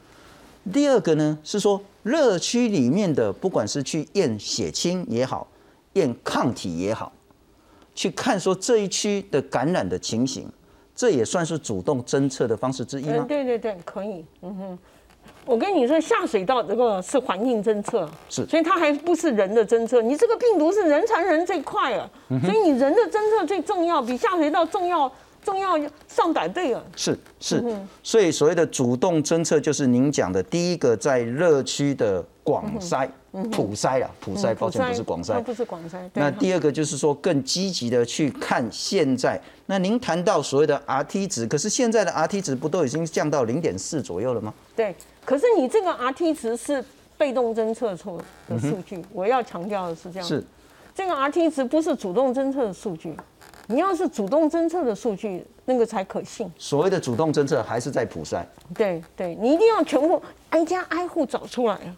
[0.72, 5.46] 第二个呢是说，热区里面的不管是去验血清也好，
[5.94, 7.12] 验抗体也好，
[7.94, 10.50] 去看说这一区的感染的情形，
[10.96, 13.26] 这也算是主动侦测的方式之一吗？
[13.28, 14.24] 对对对，可以。
[14.42, 14.80] 嗯哼。
[15.46, 20.02] 我跟你说，下水道这个是环境侦测，是，所以它还不是人的侦测。
[20.02, 22.10] 你这个病毒是人传人最快啊，
[22.44, 25.12] 所以你人的侦测最重要，比下水道重要
[25.44, 25.78] 重要
[26.08, 26.82] 上百倍啊。
[26.96, 27.64] 是是，
[28.02, 33.10] 所以所谓的主动侦测，就是您讲的第一个在热区的广筛、
[33.52, 35.98] 普筛啊，普筛，抱歉不是广筛，不是广筛。
[36.14, 39.40] 那第二个就是说更积极的去看现在。
[39.66, 44.54] 那您谈到所谓的 RT 值，可是现在的 RT 值不都已经降到零点四左右了吗？
[44.74, 44.96] 对。
[45.26, 46.84] 可是你这个 RT 值是
[47.18, 50.28] 被动侦测出的数据，我要强调的是这样。
[50.28, 50.44] 是，
[50.94, 53.16] 这个 RT 值不是主动侦测的数据，
[53.68, 56.52] 你要是主动侦测的数据，那个才可信。
[56.58, 58.44] 所谓的主动侦测还是在普筛。
[58.76, 61.96] 对对，你一定要全部挨家挨户找出来啊！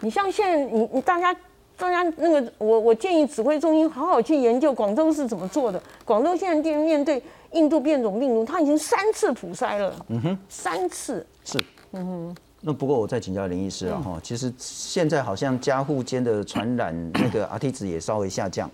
[0.00, 1.32] 你像现在，你你大家
[1.76, 5.80] 大家那个，我我建议指挥中心好好去研究广州是怎么做的。
[6.04, 9.94] 广州现在面对印度变种病毒，它已经三次普筛了。
[10.08, 11.24] 嗯哼，三次。
[11.44, 11.56] 是。
[11.92, 18.70] 嗯哼，那不过我再请教林医师啊哈，其实现在好像家户间的传染那个 RT 值也稍微下降，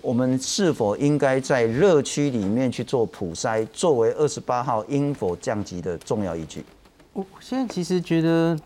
[0.00, 6.64] 我们是否应该在热区里面去做普筛，作为二十八号应否降级的重要依据？
[7.12, 8.56] 我现在其实觉得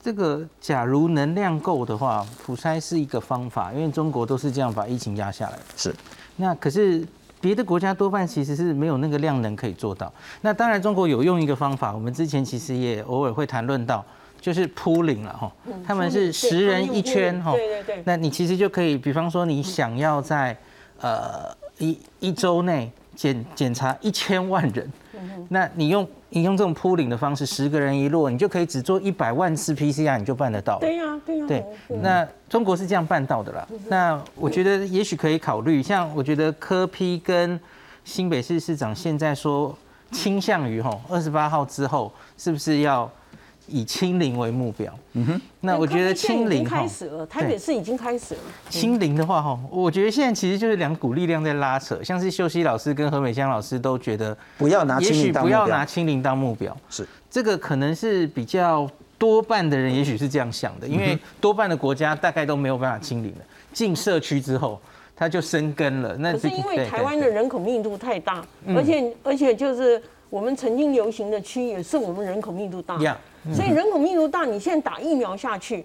[0.00, 5.58] 这个，假如能量够的话，普筛是一个方法，因为中国都是这样把疫情压下来。
[5.76, 5.94] 是，
[6.36, 7.04] 那可是。
[7.40, 10.12] 别的国家多半其实是没有那个量能可以做到。
[10.40, 14.04] 那当然，中国有用一个方法，我们之前其实也偶尔会谈论到，
[14.40, 15.52] 就是铺领了哈。
[15.86, 17.52] 他们是十人一圈哈。
[17.52, 18.02] 对对对。
[18.04, 20.56] 那你其实就可以，比方说你想要在
[21.00, 24.92] 呃一一周内检检查一千万人，
[25.48, 26.08] 那你用。
[26.30, 30.78] 你用这种铺领的方式，十个人一落，你就可以只做一百万次 PCR，你就办得到。
[30.78, 31.46] 对呀，对呀。
[31.48, 31.64] 对，
[32.02, 33.66] 那中国是这样办到的啦。
[33.88, 37.58] 那我觉得也许可以考虑，像我觉得柯批跟
[38.04, 39.74] 新北市市长现在说
[40.10, 43.10] 倾向于吼二十八号之后，是不是要？
[43.68, 48.40] 以清零为目标，嗯哼，那我觉得清零开始了，台北市已经开始了。
[48.68, 57.06] 清零的话，哈，我觉得现在其实就是两股力量在拉扯，像是秀熙老师跟何美香老师都觉得不要拿，也许不要拿清零当目标，是。
[57.30, 63.40] 这个可能是比较多半的人也许是这样想的，因为多半的国家大概都没有办法清零了，
[63.72, 64.80] 进社区之后
[65.14, 66.16] 它就生根了。
[66.18, 70.00] 那是因为台湾的人口密度太大，而且而且就是
[70.30, 72.98] 我们曾经流行的区也是我们人口密度大。
[73.54, 75.82] 所以人口密度大，你现在打疫苗下去，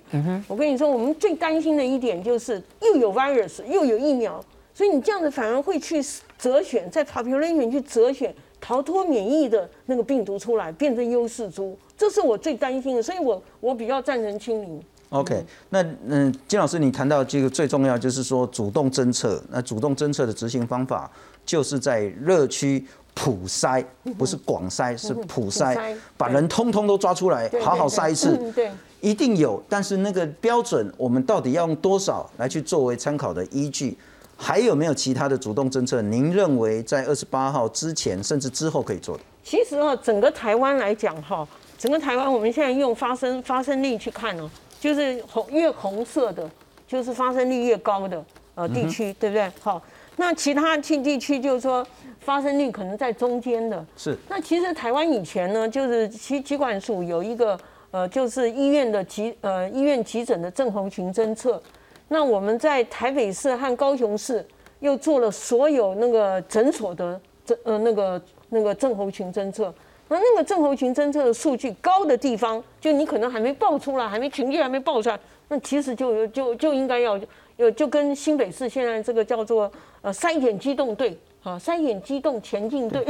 [0.47, 6.03] 我跟你说，我们最担心的一点就是又有 virus 又有疫苗，所以你这样子反而会去
[6.37, 13.03] 择选，在 population 去择选逃脱免疫的那个病毒出来，变成优势株，这是我最担心的。
[13.03, 14.81] 所以我我比较赞成清零。
[15.09, 21.09] OK，那嗯，金老师你谈到这个最重要就是说主动侦测，那主动侦测的执行方法
[21.45, 22.85] 就是在热区。
[23.13, 23.83] 普筛
[24.17, 28.37] 不是广筛，是普筛，把人通通都抓出来，好好筛一次。
[28.53, 28.71] 对，
[29.01, 33.97] 一定有，但是那个标准，我们到底要用多少来去作为参考的依据？
[34.35, 36.01] 还有没有其他的主动政策？
[36.01, 39.23] 您认为在二十八号之前，甚至之后可以做的？
[39.43, 41.47] 其实啊，整个台湾来讲哈，
[41.77, 44.49] 整个台湾我们现在用发生发生率去看哦，
[44.79, 46.49] 就是红越红色的，
[46.87, 49.49] 就是发生率越高的呃地区，对不对？
[49.61, 49.81] 好，
[50.15, 51.85] 那其他区地区就是说。
[52.19, 54.17] 发生率可能在中间的，是。
[54.29, 57.59] 那其实台湾以前呢，就是疾疾管署有一个
[57.91, 61.61] 呃，就是医院的急呃医院急诊的症候群侦测。
[62.07, 64.47] 那我们在台北市和高雄市
[64.79, 69.75] 又做了所有那个诊所的症呃那个那个症候群侦测。
[70.13, 77.19] 那那个症候群侦测的数据高的地方，就你可能还没报出来，还没群聚还没报出来，那其实就就就应该要
[77.57, 81.17] 有就跟新北市现在这个叫做呃筛检机动队。
[81.43, 83.03] 啊，三眼机动前进队，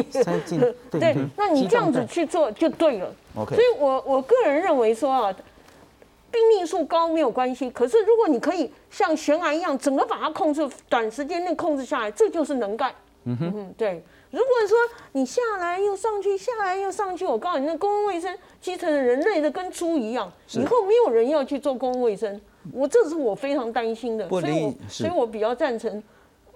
[0.90, 3.14] 对，那你这样子去做就对了。
[3.36, 5.32] OK，所以我我个人认为说啊，
[6.32, 12.92] 病例数高没有关系，可是如果你可以像悬崖一样，整个把它控制，短时间内控制下来，这就是能干。
[13.26, 14.04] 嗯哼，对。
[14.34, 14.76] 如果说
[15.12, 22.42] 你下来又上去，下来又上去，我告诉你，那公共卫生基层的人累的跟猪一样，以后没有人要去做公共卫生。
[22.72, 26.02] 我这是我非常担心的，所以我所以我比较赞成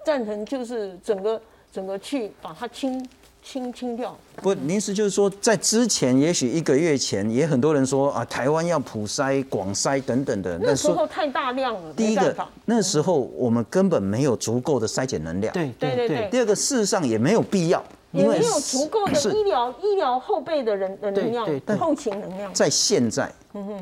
[0.04, 3.00] 赞成就是整个整个去把它清
[3.50, 4.14] 清清掉。
[4.42, 10.58] 不，您是就是说，在之前，也许一个月前，也很多人说啊，台湾要普筛、广筛等等的。
[10.58, 12.36] 那时候太大量了，第一个
[12.66, 15.50] 那时候我们根本没有足够的筛检能量。
[15.54, 17.82] 对对对对第二个，事实上也没有必要，
[18.12, 22.52] 因为也没有足够的医疗医疗后备的人的能量对对，后勤能量。
[22.52, 23.32] 在现在，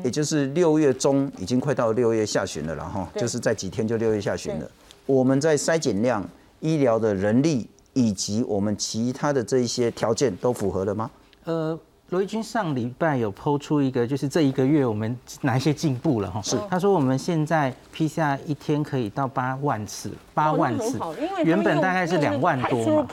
[0.01, 4.71] 也就是六月中，已经快到六月下旬了，然后就是在几天就六月下旬了。
[5.05, 6.25] 我们在筛检量、
[6.61, 7.67] 医疗的人力
[7.97, 11.09] 以及我们其他的这一些条件都符合了吗？
[11.45, 11.77] 呃，
[12.09, 16.39] 罗毅军上礼拜有抛出一个，就是这一个月我们哪一些进步了哈？
[16.43, 20.99] 是，他说我们现在 PCR 一天可以到八万次，八万次
[21.43, 23.07] 原本大概是两万多嘛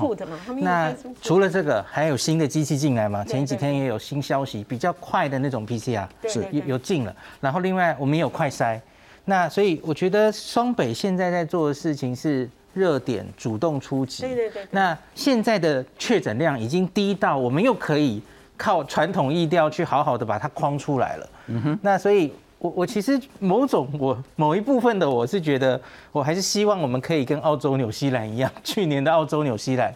[0.61, 3.25] 那除了这个，还有新的机器进来嘛？
[3.25, 8.79] 前几天也有新消息，比较快的那种 PCR 是有有进了，然后另外我们也有快筛，
[9.25, 12.47] 那所以我觉得双北现在在做的事情是。
[12.75, 14.69] 热点主动出击，对对对对。
[14.71, 18.21] 那现在的确诊量已经低到我们又可以
[18.57, 21.29] 靠传统意调去好好的把它框出来了。
[21.47, 25.81] 嗯哼，那所以我我其实某种我某一部分的我是觉得，
[26.13, 29.95] 我还是希望我们可以跟澳洲、纽西兰一样，去年的澳洲、纽西兰，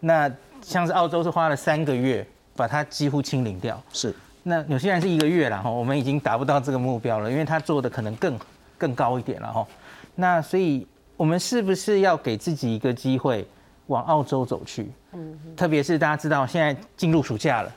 [0.00, 0.30] 那
[0.62, 4.14] 像是澳洲是花了三个月把它几乎清零掉，是。
[4.46, 8.38] 那纽西兰是一个月了哈，我们已经达不到这个目标了，因为它做的可能更
[8.76, 9.66] 更高一点了哈。
[10.14, 13.46] 那所以我们是不是要给自己一个机会
[13.86, 14.90] 往澳洲走去？
[15.12, 17.72] 嗯，特别是大家知道现在进入暑假了，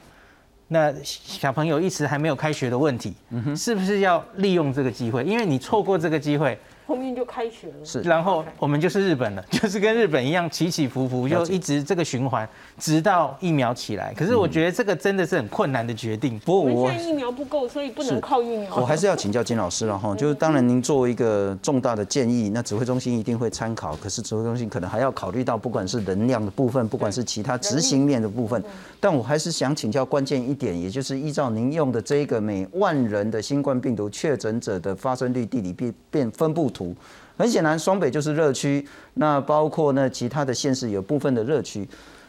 [0.67, 3.13] 那小朋友一时还没有开学的问题，
[3.55, 5.23] 是不是要利用这个机会？
[5.23, 6.57] 因为你错过这个机会，
[6.87, 7.73] 后面就开学了。
[7.83, 12.47] 是然后我们就是日本了， 就是跟日本一样起起伏伏，就一直这个循环，
[12.79, 14.13] 直到疫苗起来。
[14.13, 16.39] 可是我觉得这个真的是很困难的决定。
[16.39, 18.73] 不过我我们现在疫苗不够，所以不能靠疫苗。
[18.77, 28.63] 我还是要请教金老师了哈，就是当然您作为一个重大的建议，那指挥中心一定会参考，可是指挥中心可能还要考虑到不管是能量的部分，不管是其他执行面的部分，
[28.99, 36.95] 但我还是想请教关键一点，也就是依照您用的这一个每万人的新冠病毒确诊者的发生率地理变变分布图。
[37.37, 41.87] 很显然，双北就是热区，那包括呢其他的县市有部分的热区，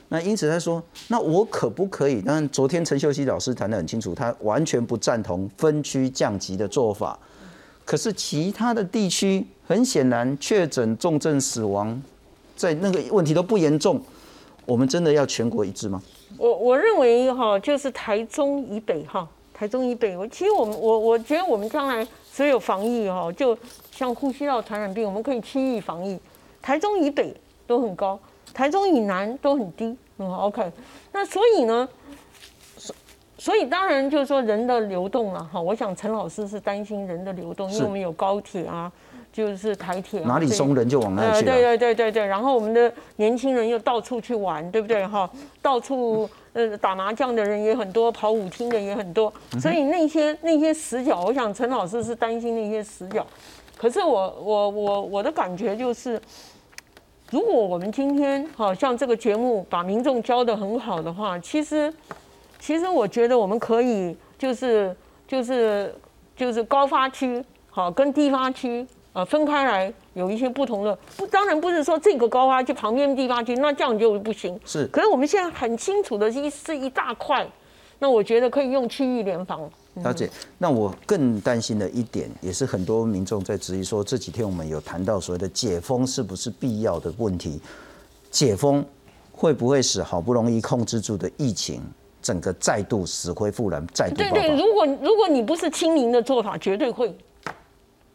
[0.08, 2.20] 那因此他说，那我可不可以？
[2.22, 7.18] 当然，昨天陈秀熙老师谈得很清楚，他完全不赞同分区降级的做法。
[7.84, 12.02] 可是其他的地区，很显然确诊、重症、死亡，
[12.54, 13.98] 在那个问题都不严重，
[14.66, 16.02] 我们真的要全国一致吗？
[16.36, 22.06] 我我认为哈，就是台中以北哈，台中以北，我其实我们我我觉得我们将来
[22.38, 23.58] 所有防疫哈，就
[23.90, 26.16] 像呼吸道传染病，我们可以轻易防疫，
[26.62, 27.34] 台中以北
[27.66, 28.16] 都很高，
[28.54, 30.70] 台中以南都很低，嗯，OK。
[31.10, 31.88] 那所以呢，
[32.76, 32.94] 所
[33.36, 38.92] 所以当然就是说人的流动了哈，我想陈老师是担心人的流动，因为我们有高铁啊，
[39.32, 41.60] 就是台铁、啊，哪里松人就往哪里去对。
[41.60, 45.30] 对对对对，然后我们的年轻人又到处去玩，对不对哈？
[45.62, 53.24] 到处呃打麻将的人也很多，跑舞厅的也很多，所以那些那些死角，我想陈老师是担心那些死角。
[53.76, 56.20] 可是我我我我的感觉就是，
[57.30, 61.92] 如果我们今天好像这个节目把民众教的很好的话，其实
[62.58, 64.96] 其实我觉得我们可以就是
[65.28, 65.94] 就是
[66.34, 68.84] 就是高发区好跟低发区
[69.18, 74.56] 呃分开来有一些不同的不，当然不是说这个高发区旁边地方区那这样就不行。
[74.64, 77.44] 是可是我们现在很清楚的是一是一大块，
[77.98, 79.68] 那我觉得可以用区域联防。
[80.04, 80.30] 了解。
[80.56, 87.60] 那我更担心的一点，也是很多民众在质疑说，这几天我们有谈到所谓的解封是不是必要的问题，
[88.30, 88.86] 解封
[89.32, 91.82] 会不会使好不容易控制住的疫情，
[92.22, 97.12] 整个再度死灰复燃，再度对对，如果如果你不是清零的做法，绝对会。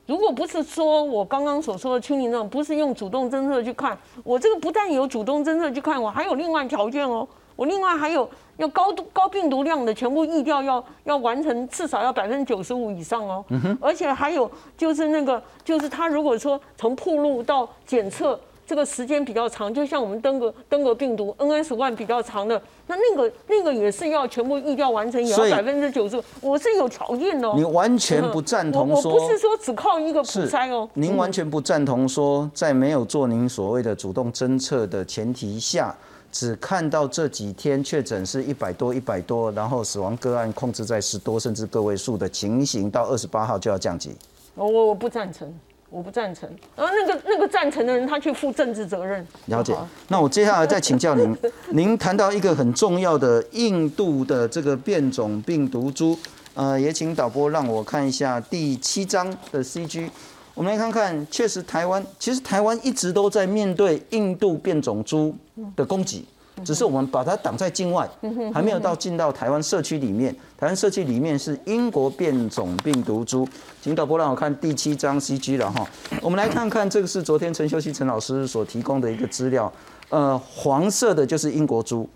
[0.05, 13.45] 如果不是说我刚刚所说的清零那种，不是用主动侦测去看，我这个不但有主动侦测去看，我还有另外条件哦，我另外还有要高度高病毒量的全部疫调要要完成，至少要百分之九十五以上哦，
[13.79, 18.39] 而且还有就是那个就是他如果说从铺路到检测。
[18.65, 27.53] 这个时间比较长，就像我们登革登革病毒 NS one 比较长的，那那个那个也是要全部疫调完成，也要百分之九十，我是有条件的、哦。
[27.55, 30.89] 你完全不赞同我我说不是说只靠一个普是筛哦。
[30.93, 35.95] 您完全不赞同说，在没有做您所谓的主动侦测的前提下，
[36.31, 44.15] 只看到这几天确诊是一百多、一百多，然后死亡个案控制在十多甚至个位数的情形，到二十八号就要降级。
[44.55, 45.51] 我我我不赞成，
[45.93, 46.49] 我不赞成。
[46.75, 49.25] 然后那个那个赞成的人，他去负政治责任。
[49.45, 49.75] 了解。
[50.07, 51.37] 那我接下来再请教您，
[51.69, 56.17] 您谈到一个很重要的印度的这个变种病毒株
[56.55, 60.09] 呃，也请导播让我看一下第七章的 CG。
[60.55, 65.35] 我们来看看，确实台湾其实台湾一直都在面对印度变种猪
[65.75, 66.25] 的攻击，
[66.63, 68.09] 只是我们把它挡在境外，
[68.53, 70.35] 还没有到进到台湾社区里面。
[70.57, 73.47] 台湾社区里面是英国变种病毒株，
[73.81, 75.87] 请导播让我看第七章 CG 了哈。
[76.21, 79.71] 我们来看看，这个是昨天陈秀熙陈老师所提供的一个资料，
[80.09, 82.07] 呃，黄色的就是英国株，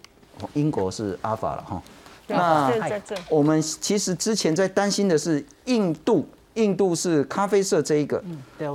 [0.54, 1.82] 英国是阿法了哈。
[2.28, 2.72] 那，
[3.30, 6.28] 我们其实之前在担心的是印度。
[6.54, 8.20] 印度是咖啡色这一个，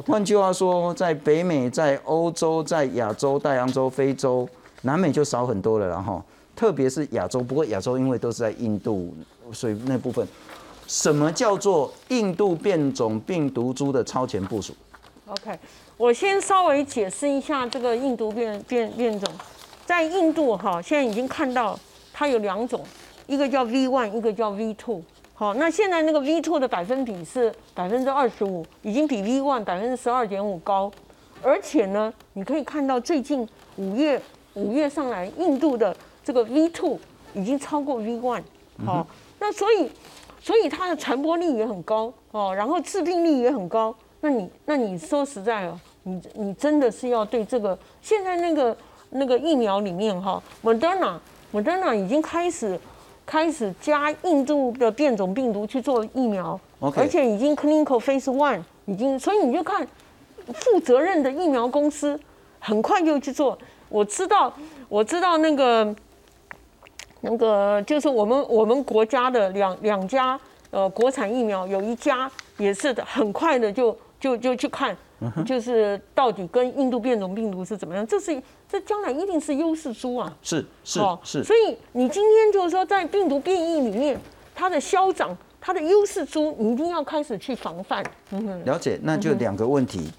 [0.06, 4.48] 换句话说，在北美、在欧洲、在亚洲、大洋洲、非洲、
[4.82, 6.22] 南美就少很多了，然后
[6.54, 7.40] 特别是亚洲。
[7.40, 9.14] 不过亚洲因为都是在印度，
[9.52, 10.26] 所以那部分，
[10.86, 14.74] 什么叫做印度变种病毒株的超前部署
[15.26, 15.58] ？OK，
[15.96, 19.32] 我先稍微解释一下这个印度变变变种，
[19.86, 21.78] 在印度哈，现在已经看到
[22.12, 22.84] 它有两种，
[23.26, 25.02] 一个叫 V one，一个叫 V two。
[25.34, 30.92] 好，那现在那个 V two 的百分比是百分之二十五，已经比 V one 百分之十二点五高，
[31.42, 34.20] 而且呢，你可以看到最近五月
[34.54, 35.94] 五月上来，印度的
[36.24, 36.98] 这个 V two
[37.34, 38.42] 已经超过 V one，
[38.84, 39.06] 好，
[39.38, 39.90] 那所以
[40.40, 43.94] 所以它的传播力也很高哦，然后致病力也很高。
[44.20, 48.76] 那你那你说实在哦，你你真的是要对这个现在那个
[49.10, 52.78] 那个疫苗里面哈，Moderna，Moderna 已经开始。
[53.24, 56.60] 开始加印度的变种病毒去做疫苗，
[56.96, 59.86] 而且已经 clinical phase one 已经，所以你就看
[60.52, 62.18] 负责任的疫苗公司
[62.58, 63.56] 很快就去做。
[63.92, 64.52] 我知道，
[64.88, 65.94] 我知道那个
[67.20, 70.38] 那个就是我们我们国家的两两家
[70.70, 74.96] 呃国产疫苗，有一家也是的，很快的就就就去看。
[75.46, 78.04] 就是到底跟印度变种病毒是怎么样？
[78.04, 80.36] 这是这将来一定是优势猪啊！
[80.42, 84.20] 是是是，所以你今天就是说，在病毒变异里面，
[84.52, 85.30] 它的消长，
[85.60, 88.04] 它的优势猪，你一定要开始去防范。
[88.64, 90.10] 了解，那就两个问题，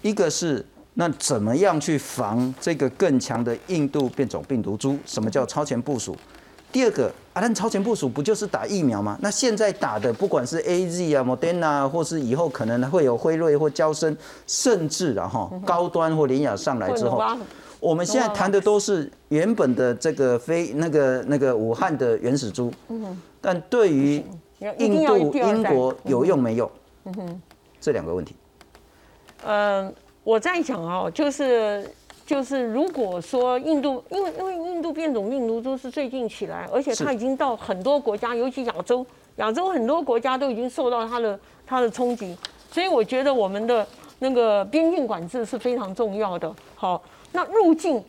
[0.00, 0.64] 一个是
[1.00, 4.98] 那怎么样去防这个更强的印度变种病毒株？
[5.06, 6.16] 什么叫超前部署？
[6.72, 9.16] 第二个，啊，但超前部署不就是打疫苗吗？
[9.22, 14.16] 那现在打的，不管是 A Z 啊、Moderna，或是以后可能会有辉瑞或交生，
[14.48, 17.22] 甚至然后高端或联雅上来之后，
[17.78, 22.72] 我们现在谈的都是原本的这个非那个那个武汉的原始株。
[22.88, 24.20] 嗯但对于
[24.78, 26.68] 印度、英国有用没用？
[27.04, 27.40] 嗯哼。
[27.80, 28.34] 这两个问题。
[29.46, 29.94] 嗯，
[30.28, 31.90] 我在讲哦，就是。
[32.28, 39.06] 就是如果说印度，因为因为印度变种病毒都是最近起来，而且它已经到很多国家，尤其亚洲，
[39.36, 42.36] 亚洲很多国家都已经受到它的它的冲击，
[42.70, 43.86] 所以我觉得我们的
[44.18, 46.54] 那个边境管制是非常重要的。
[46.74, 47.02] 好，
[47.32, 48.04] 那入境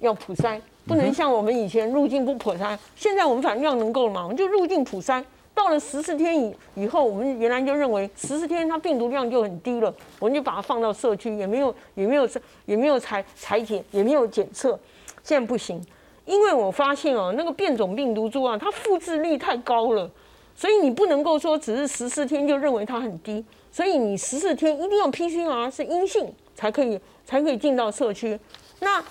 [0.00, 5.24] 要普筛，不能像我们以前入境不普筛，现在我们反正要能够了嘛，我们就入境普筛。
[5.54, 12.28] 到了十四天以以后，我们原来就认为十四天它病毒量就很低了，我们就把它放到社区，也没有也没有
[12.66, 14.78] 也没有采采检，也没有检测。
[15.22, 15.80] 现在不行，
[16.26, 20.10] 因为我发现哦，那个变种病毒株啊，它复制率太高了，
[20.56, 28.38] 所以你不能够说只是十四天就认为它很低，所以你十四天一定要 PCR 是阴性才可以才可以进到社区。
[28.80, 29.02] 那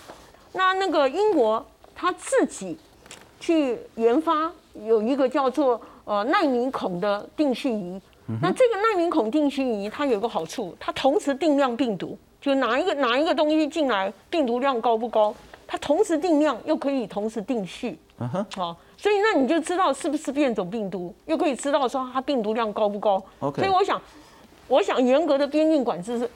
[0.52, 1.66] 那那个英国
[1.96, 2.78] 他自己
[3.40, 4.52] 去研发
[4.86, 5.80] 有一个叫做。
[6.06, 8.02] 呃，纳米孔的定序仪，
[8.42, 15.34] 那这个纳米孔定序仪它有个好处，它同时定量病毒，就哪一个哪一个东西进来，病毒量高不高，
[15.66, 17.98] 它同时定量又可以同时定序，
[18.56, 23.22] 好，所以那你就知道是不是变种病毒，又可以知道说它病毒量高不高。
[23.40, 24.02] 所以我想，
[24.68, 26.30] 我想严格的边境管制是，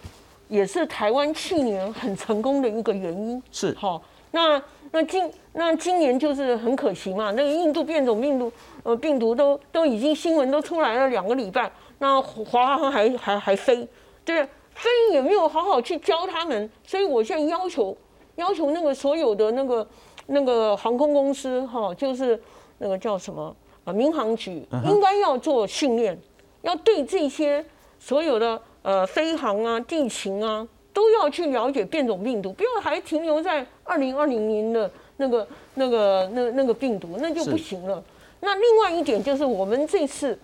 [0.47, 3.41] 也是台湾去年很成功的一个原因。
[3.51, 4.01] 是，好，
[4.32, 4.61] 那
[4.92, 8.52] 那今那今年就是很可惜嘛，那个印度变种病毒。
[8.84, 11.70] 呃，病毒都都已经新闻都出来了两个礼拜，
[12.00, 13.86] 那华航还还还飞，
[14.24, 14.42] 对，
[14.74, 17.98] 飞也没有好好去教他们，所以我现在要求
[18.38, 19.86] 要求那个所有的那个
[20.28, 22.42] 那个航空公司哈，就是
[22.78, 26.18] 那个叫什么啊，民航局应该要做训练，
[26.62, 27.66] 要对这些
[28.00, 38.04] 所有的呃飞航啊、地勤啊都要去了解变种病毒，不要还停留在二零二零年的那个那个那那个病毒，那就不行了。
[38.40, 40.38] 那另外一点就是，我们这次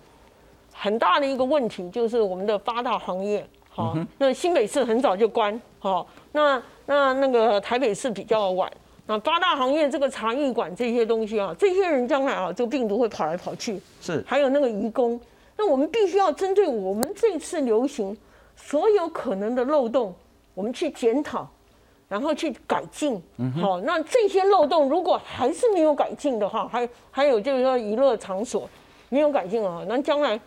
[0.72, 8.68] 很大的一个问题就是我们的八大行业，好，那新北市很早就关，好，那那那个台北市比较晚，
[9.06, 15.20] 那八大行业这个茶艺馆这些东西啊，这些人将来啊，这个病毒会跑来跑去，是，还有那个移工，
[15.56, 18.16] 那我们必须要针对我们这次流行
[18.56, 20.12] 所有可能的漏洞，
[20.54, 21.48] 我们去检讨。
[22.08, 23.20] 然后去改进，
[23.60, 28.68] 好，那这些漏洞如果还是没有改进的话，还还有就是说娱乐场所，
[29.08, 30.38] 没有改进啊，那将来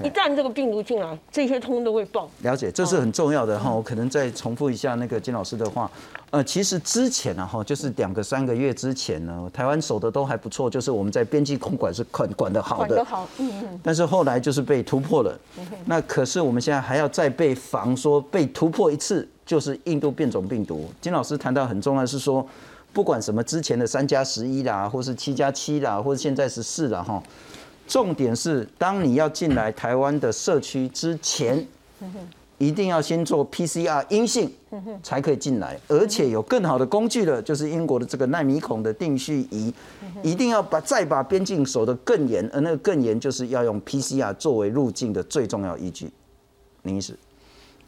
[0.00, 2.28] 一旦这个病毒进来，这些通通都会爆。
[2.42, 3.72] 了解，这是很重要的哈。
[3.72, 5.90] 我可能再重复一下那个金老师的话，
[6.30, 13.80] 呃，其实之前呢哈，就是两个三个月之前呢，台湾守的都还不错，就是我们在边境空管是管管得好的，管得好，嗯嗯。
[13.82, 15.36] 但是后来就是被突破了，
[15.86, 20.88] 那可是我们现在还要再被防，说被突破一次就是印度变种病毒。
[21.00, 22.46] 金老师谈到很重要是说，
[22.92, 27.22] 不管什么之前的三加十一啦，或是七加七啦，或者现在十四啦哈。
[27.86, 31.66] 重点是，当你要进来台湾的社区之前，
[32.56, 34.50] 一定要先做 PCR 阴性，
[35.02, 35.78] 才可以进来。
[35.88, 39.74] 而且有更好的工具了，就是英国的这个纳米孔的定序仪，
[40.22, 42.48] 一定要把再把边境守得更严。
[42.54, 46.10] 而那个更严，就是要用 PCR 作为入境的最重要依据。
[46.84, 47.14] 林医师，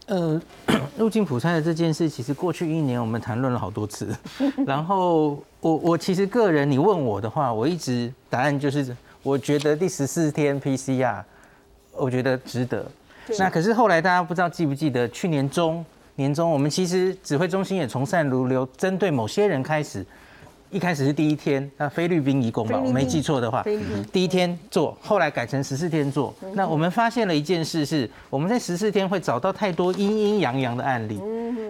[0.07, 0.41] 呃，
[0.99, 4.09] 入境普筛的这件事，其实过去一年我们谈论了好多次。
[4.67, 8.97] 然后我我其实个人，你问我的话，我一直答案就是。
[9.23, 11.21] 我觉得第十四天 PCR，
[11.91, 12.87] 我觉得值得。
[13.41, 15.85] 那可是后来大家不知道记不记得，去年中
[16.15, 20.07] 年中，我们其实指挥中心也从善如流，针对某些人开始。
[20.71, 23.65] 一开始是第一天，那菲律宾移工吧，我没记错的话，
[24.13, 26.35] 第一天做，后来改成十四天做。
[26.55, 31.21] 那我们发现了一件事，是我们在十四天会找到太多阴阴阳阳的案例，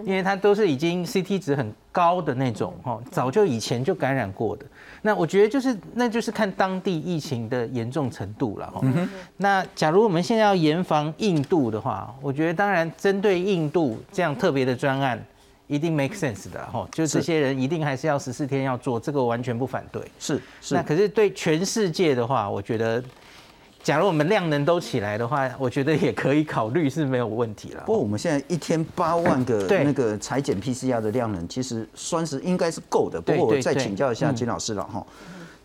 [0.05, 4.65] 因为它都是已经 CT 值很高的那种，哈，早就以前就感染过的。
[5.03, 8.81] 那我觉得就是，那就是看当地疫情的严重程度了，哈。
[9.37, 15.23] 那假如我们现在要严防印度的话，我觉得当然针对印度这样特别的专案。
[15.67, 20.01] 一定 make sense 的哈，就这些人一定还是要十四天要做，这个完全不反对。
[20.17, 20.73] 是是。
[20.73, 23.03] 那可是对全世界的话，我觉得，
[23.83, 27.83] 假如我们量能都起来的话，我觉得也可以考虑是没有问题了。
[27.85, 33.19] 不过我们现在一天八万个 那个裁剪 PCR 的量能，其实算是应该是够的。
[33.19, 35.05] 不过我再请教一下金老师了哈。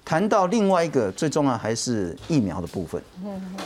[0.04, 3.00] 谈到另外一个最重要还是疫苗的部分。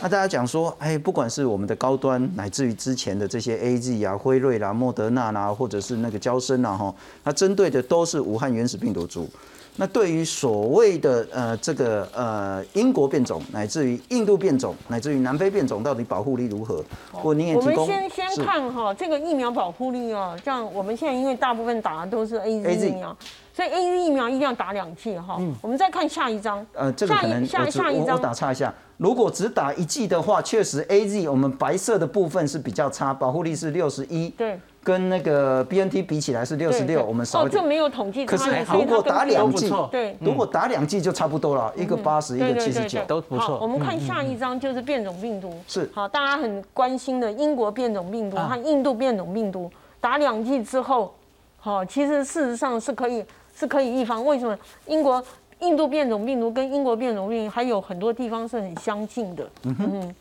[0.01, 9.29] 那大家讲说，哎，不管是我们的高端，乃至于之前的这些 A G 啊、辉瑞啦、莫德纳啦，或者是那个交生啦，哈，它针对的都是武汉原始病毒株。
[9.77, 16.83] 那对于所谓的呃这个呃英国变种，乃至于印度变种，乃至于南非变种，到底保护力如何？
[17.23, 17.85] 我你也提供。
[17.85, 23.17] 我们先先看哈这个疫苗保护力啊，像我们现在因为大部分打的都是 A Z 疫苗。
[23.53, 25.37] 所以 A Z 疫苗一定要打两剂哈。
[25.39, 25.55] 嗯。
[25.63, 26.65] 我们再看下一张。
[26.75, 28.73] 呃，这个可能下下一张我打岔一下。
[28.99, 34.29] 如果只打一剂的话，确实 A Z 我们白色的部分是比较差，保护力是六十一。
[34.31, 34.59] 对。
[34.87, 38.25] 跟那个 B N T 比起来是六十六，我们少哦，这没有统计。
[38.25, 43.59] 可是如果打两剂，对，如果打两剂就差不多了，一个八十，一个七十九，都不错。
[43.61, 45.53] 我们看下一张就是变种病毒。
[45.67, 45.91] 是。
[45.93, 49.69] 好，大家很关心的英国变种病毒和印度变种病毒，
[50.01, 51.13] 打两剂之后，
[51.59, 53.25] 好，其实事实上是可以。
[53.59, 54.55] 是可以预防，为什么？
[54.87, 55.25] 英国、
[55.61, 60.15] 印度变种病毒跟英国变种病毒还有很多地方是很相近的，嗯哼，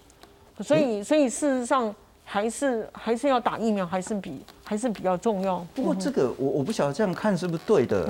[0.64, 1.94] 所以，所以事实上
[2.24, 5.66] 还是还是要打疫苗，还是比还是比较重要。
[5.74, 8.10] 不过这个我我不晓得这样看是不是对的。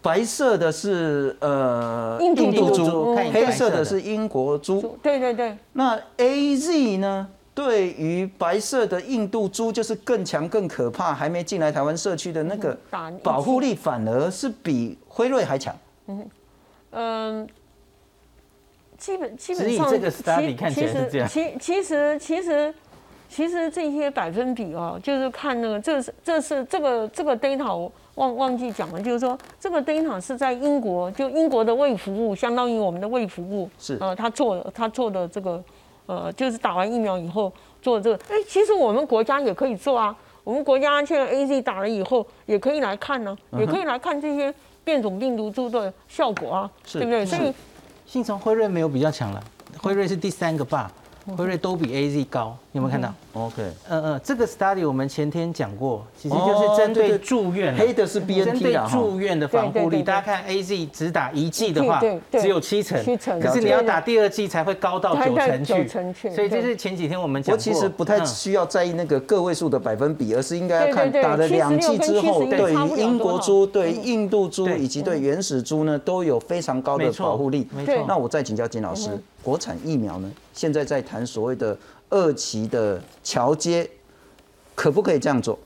[0.00, 4.96] 白色的是呃印度猪，黑色的是英国猪。
[5.02, 5.58] 对对对。
[5.72, 7.28] 那 A Z 呢？
[7.52, 12.78] 对于白色的印度猪，就是更强、更可怕，还没进来台湾社区的那个
[13.22, 15.76] 保护力，反而是比辉瑞还强。
[16.06, 16.30] 嗯
[16.92, 17.48] 嗯，
[18.96, 21.28] 基本基本上，这个 study 看起来是这样。
[21.28, 22.72] 其其实其实
[23.30, 35.62] 其实这些百分比哦，就是看那个，这是这是这个这个 data 忘忘记讲了，就是说这个 data 是在英国，就英国的卫服务，相当于我们的卫服务是呃，他做他做的这个。
[36.06, 40.12] 呃，就是打完疫苗以后做这个，哎，其实我们国家也可以做啊。
[40.42, 44.52] 我们国家现在 A Z 打了以后，也可以来看呢，也可以来看这些
[44.82, 47.24] 变种病毒株的效果啊，对不对？
[47.24, 47.54] 所以，
[48.06, 49.40] 信从辉瑞没有比较强了，
[49.80, 50.90] 辉瑞是第三个吧。
[51.36, 60.04] 辉瑞都比 A Z 高，有没有看到？OK，嗯嗯，这个 study 我们前天讲过，其实就是针对住院，黑的是 B N T 的住院的防护力。
[60.04, 62.00] 大家看 A Z 只打一剂的话，
[62.30, 63.04] 只有七成，
[63.40, 65.88] 可是你要打第二剂才会高到九成去。
[66.30, 67.58] 所以这是前几天我们讲过。
[67.58, 77.66] 我其实不太需要在意那个个位数的百分比，而是应该要看打了两剂之后，对于英国猪、对印度猪以及对原始猪呢，都有非常高的保护力。
[77.74, 77.94] 没错。
[78.06, 79.10] 那我再请教金老师。
[79.42, 80.30] 国产疫苗呢？
[80.52, 81.74] 现在在谈所谓的
[82.10, 83.88] 二期的桥接，
[84.74, 85.58] 可不可以这样做？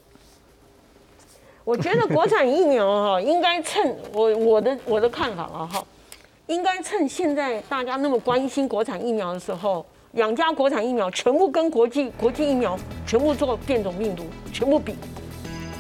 [1.65, 5.85] 我觉得国产疫苗哈，应该趁我我的我的看法啊哈，
[6.47, 14.95] 应该趁现在大家那么关心国产疫苗的时候，两家国产疫苗全部跟国际国际疫苗全部做变种病毒，全部比。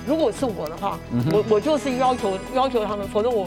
[0.06, 0.98] 如果是我的话，
[1.32, 3.46] 我我就是要求要求他们，否则我。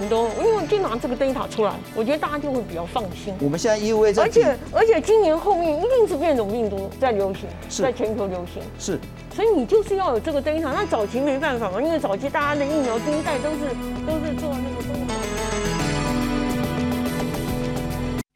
[0.00, 0.28] 你都？
[0.42, 3.34] 因为就拿这个 data 出来，我觉得大家就会比较放心。
[3.40, 8.98] 我们现在 EUA 在而且而且今年后面一定是变种病毒在流行，是在全球流行，是
[9.34, 10.72] 所以你就是要有这个 data。
[10.72, 13.58] 那早期没办法嘛，因为早期大家的疫苗第一代都是
[14.06, 15.49] 都是做那。